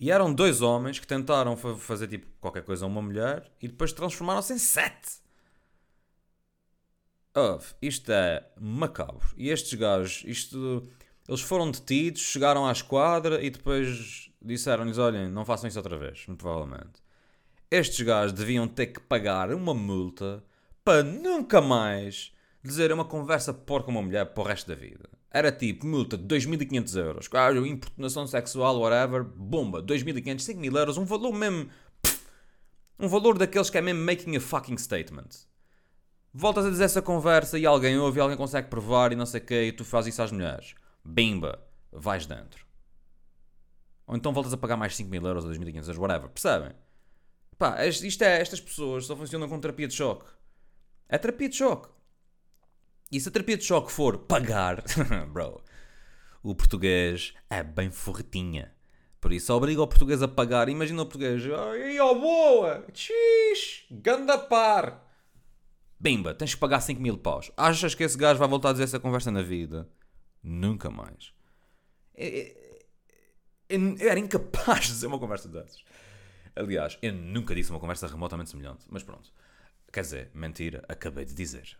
E 0.00 0.10
eram 0.10 0.34
dois 0.34 0.62
homens 0.62 0.98
que 0.98 1.06
tentaram 1.06 1.56
fazer 1.56 2.08
tipo 2.08 2.26
qualquer 2.40 2.64
coisa 2.64 2.84
a 2.84 2.88
uma 2.88 3.00
mulher 3.00 3.52
e 3.62 3.68
depois 3.68 3.92
transformaram-se 3.92 4.52
em 4.52 4.58
sete. 4.58 5.20
Uf, 7.36 7.76
isto 7.80 8.10
é 8.10 8.44
macabro. 8.60 9.28
E 9.36 9.48
estes 9.48 9.78
gajos, 9.78 10.24
isto, 10.26 10.82
eles 11.28 11.40
foram 11.40 11.70
detidos, 11.70 12.20
chegaram 12.22 12.66
à 12.66 12.72
esquadra 12.72 13.40
e 13.40 13.48
depois 13.48 14.28
disseram-lhes: 14.42 14.98
olhem, 14.98 15.28
não 15.28 15.44
façam 15.44 15.68
isso 15.68 15.78
outra 15.78 15.96
vez, 15.96 16.26
muito 16.26 16.40
provavelmente. 16.40 17.00
Estes 17.70 18.04
gajos 18.04 18.32
deviam 18.32 18.66
ter 18.66 18.88
que 18.88 18.98
pagar 18.98 19.54
uma 19.54 19.72
multa 19.72 20.42
para 20.82 21.04
nunca 21.04 21.60
mais 21.60 22.36
dizer 22.68 22.92
uma 22.92 23.04
conversa 23.04 23.52
porca 23.52 23.90
uma 23.90 24.02
mulher 24.02 24.26
para 24.26 24.42
o 24.42 24.46
resto 24.46 24.68
da 24.68 24.74
vida. 24.74 25.08
Era 25.30 25.50
tipo 25.52 25.86
multa 25.86 26.16
de 26.16 26.24
2.500 26.24 26.96
euros. 26.96 27.28
Claro, 27.28 27.66
importunação 27.66 28.26
sexual, 28.26 28.78
whatever, 28.80 29.24
bomba, 29.24 29.82
2.500, 29.82 30.36
5.000 30.36 30.76
euros, 30.76 30.96
um 30.96 31.04
valor 31.04 31.32
mesmo. 31.32 31.68
Pff, 32.02 32.20
um 32.98 33.08
valor 33.08 33.36
daqueles 33.36 33.70
que 33.70 33.78
é 33.78 33.80
mesmo 33.80 34.04
making 34.04 34.36
a 34.36 34.40
fucking 34.40 34.78
statement. 34.78 35.28
Voltas 36.32 36.66
a 36.66 36.70
dizer 36.70 36.84
essa 36.84 37.02
conversa 37.02 37.58
e 37.58 37.66
alguém 37.66 37.98
ouve 37.98 38.18
e 38.18 38.20
alguém 38.20 38.36
consegue 38.36 38.68
provar 38.68 39.12
e 39.12 39.16
não 39.16 39.26
sei 39.26 39.40
o 39.40 39.44
quê 39.44 39.64
e 39.64 39.72
tu 39.72 39.84
fazes 39.84 40.14
isso 40.14 40.22
às 40.22 40.30
mulheres. 40.30 40.74
Bimba, 41.04 41.58
vais 41.90 42.26
dentro. 42.26 42.66
Ou 44.06 44.16
então 44.16 44.32
voltas 44.32 44.52
a 44.52 44.56
pagar 44.56 44.76
mais 44.76 44.94
5.000 44.94 45.26
euros 45.26 45.44
ou 45.44 45.50
2.500 45.50 45.76
euros, 45.76 45.98
whatever. 45.98 46.28
Percebem? 46.30 46.72
Pá, 47.58 47.84
isto 47.86 48.22
é, 48.22 48.40
estas 48.40 48.60
pessoas 48.60 49.04
só 49.06 49.16
funcionam 49.16 49.48
com 49.48 49.58
terapia 49.58 49.88
de 49.88 49.94
choque. 49.94 50.26
É 51.08 51.18
terapia 51.18 51.48
de 51.48 51.56
choque. 51.56 51.88
E 53.10 53.18
se 53.18 53.28
a 53.28 53.32
terapia 53.32 53.56
de 53.56 53.64
choque 53.64 53.90
for 53.90 54.18
pagar, 54.18 54.82
bro, 55.32 55.62
o 56.42 56.54
português 56.54 57.34
é 57.48 57.62
bem 57.62 57.90
forretinha. 57.90 58.74
Por 59.20 59.32
isso 59.32 59.52
obriga 59.52 59.82
o 59.82 59.88
português 59.88 60.22
a 60.22 60.28
pagar. 60.28 60.68
Imagina 60.68 61.02
o 61.02 61.06
português, 61.06 61.42
ai, 61.44 61.98
ó 61.98 62.14
boa, 62.14 62.86
xix, 62.92 63.84
ganda 63.90 64.38
par. 64.38 65.06
Bimba, 65.98 66.34
tens 66.34 66.54
que 66.54 66.60
pagar 66.60 66.80
5 66.80 67.00
mil 67.00 67.18
paus. 67.18 67.50
Achas 67.56 67.94
que 67.94 68.04
esse 68.04 68.16
gajo 68.16 68.38
vai 68.38 68.46
voltar 68.46 68.68
a 68.68 68.72
dizer 68.72 68.84
essa 68.84 69.00
conversa 69.00 69.30
na 69.30 69.42
vida? 69.42 69.88
Nunca 70.42 70.90
mais. 70.90 71.32
Eu, 72.14 72.68
era 74.00 74.20
incapaz 74.20 74.86
de 74.86 74.92
dizer 74.92 75.06
uma 75.08 75.18
conversa 75.18 75.48
dessas. 75.48 75.82
Aliás, 76.54 76.98
eu 77.02 77.12
nunca 77.12 77.54
disse 77.54 77.70
uma 77.70 77.80
conversa 77.80 78.06
remotamente 78.06 78.50
semelhante. 78.50 78.84
Mas 78.88 79.02
pronto. 79.02 79.32
Quer 79.92 80.02
dizer, 80.02 80.30
mentira, 80.34 80.84
acabei 80.88 81.24
de 81.24 81.34
dizer. 81.34 81.76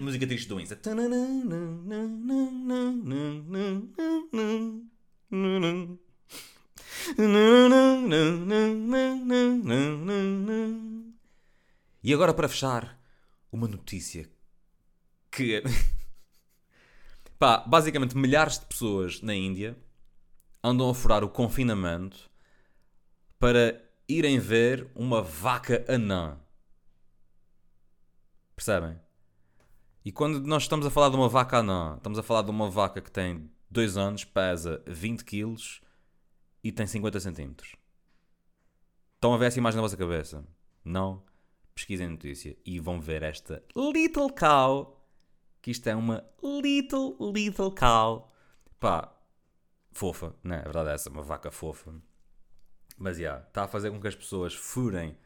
Música 0.00 0.26
triste 0.26 0.48
do 0.48 0.58
Insta. 0.58 0.74
E 12.02 12.12
agora 12.12 12.34
para 12.34 12.48
fechar, 12.48 13.00
uma 13.52 13.68
notícia 13.68 14.28
que 15.30 15.62
pá, 17.38 17.58
basicamente 17.58 18.16
milhares 18.16 18.58
de 18.58 18.66
pessoas 18.66 19.22
na 19.22 19.32
Índia 19.32 19.78
andam 20.60 20.90
a 20.90 20.94
furar 20.94 21.22
o 21.22 21.28
confinamento 21.28 22.28
para 23.38 23.80
irem 24.08 24.40
ver 24.40 24.90
uma 24.96 25.22
vaca 25.22 25.84
anã. 25.86 26.36
Percebem? 28.58 28.98
E 30.04 30.10
quando 30.10 30.40
nós 30.40 30.64
estamos 30.64 30.84
a 30.84 30.90
falar 30.90 31.10
de 31.10 31.14
uma 31.14 31.28
vaca 31.28 31.58
anã, 31.58 31.94
estamos 31.96 32.18
a 32.18 32.24
falar 32.24 32.42
de 32.42 32.50
uma 32.50 32.68
vaca 32.68 33.00
que 33.00 33.08
tem 33.08 33.48
2 33.70 33.96
anos, 33.96 34.24
pesa 34.24 34.82
20 34.84 35.24
quilos 35.24 35.80
e 36.64 36.72
tem 36.72 36.84
50 36.84 37.20
centímetros. 37.20 37.76
Estão 39.14 39.32
a 39.32 39.36
ver 39.36 39.46
essa 39.46 39.60
imagem 39.60 39.76
na 39.76 39.82
vossa 39.82 39.96
cabeça? 39.96 40.44
Não? 40.84 41.22
pesquisem 41.72 42.08
a 42.08 42.10
notícia 42.10 42.56
e 42.66 42.80
vão 42.80 43.00
ver 43.00 43.22
esta 43.22 43.62
little 43.76 44.28
cow, 44.28 45.06
que 45.62 45.70
isto 45.70 45.86
é 45.86 45.94
uma 45.94 46.28
little, 46.42 47.16
little 47.32 47.70
cow. 47.70 48.28
Pá, 48.80 49.16
fofa, 49.92 50.34
né? 50.42 50.58
A 50.58 50.64
verdade 50.64 50.88
é 50.88 50.94
essa, 50.94 51.10
uma 51.10 51.22
vaca 51.22 51.52
fofa. 51.52 51.94
Mas, 52.96 53.18
já, 53.18 53.22
yeah, 53.22 53.46
está 53.46 53.62
a 53.62 53.68
fazer 53.68 53.92
com 53.92 54.00
que 54.00 54.08
as 54.08 54.16
pessoas 54.16 54.52
furem 54.52 55.16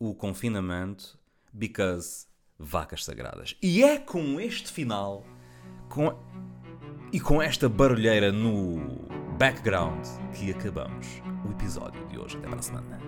o 0.00 0.16
confinamento 0.16 1.16
because 1.52 2.26
vacas 2.58 3.04
sagradas. 3.04 3.56
E 3.62 3.82
é 3.82 3.98
com 3.98 4.40
este 4.40 4.70
final 4.72 5.24
com, 5.88 6.14
e 7.12 7.20
com 7.20 7.40
esta 7.40 7.68
barulheira 7.68 8.32
no 8.32 9.06
background 9.38 10.04
que 10.34 10.50
acabamos 10.50 11.06
o 11.46 11.50
episódio 11.50 12.04
de 12.06 12.18
hoje. 12.18 12.36
Até 12.36 12.48
para 12.48 12.58
a 12.58 12.62
semana. 12.62 12.98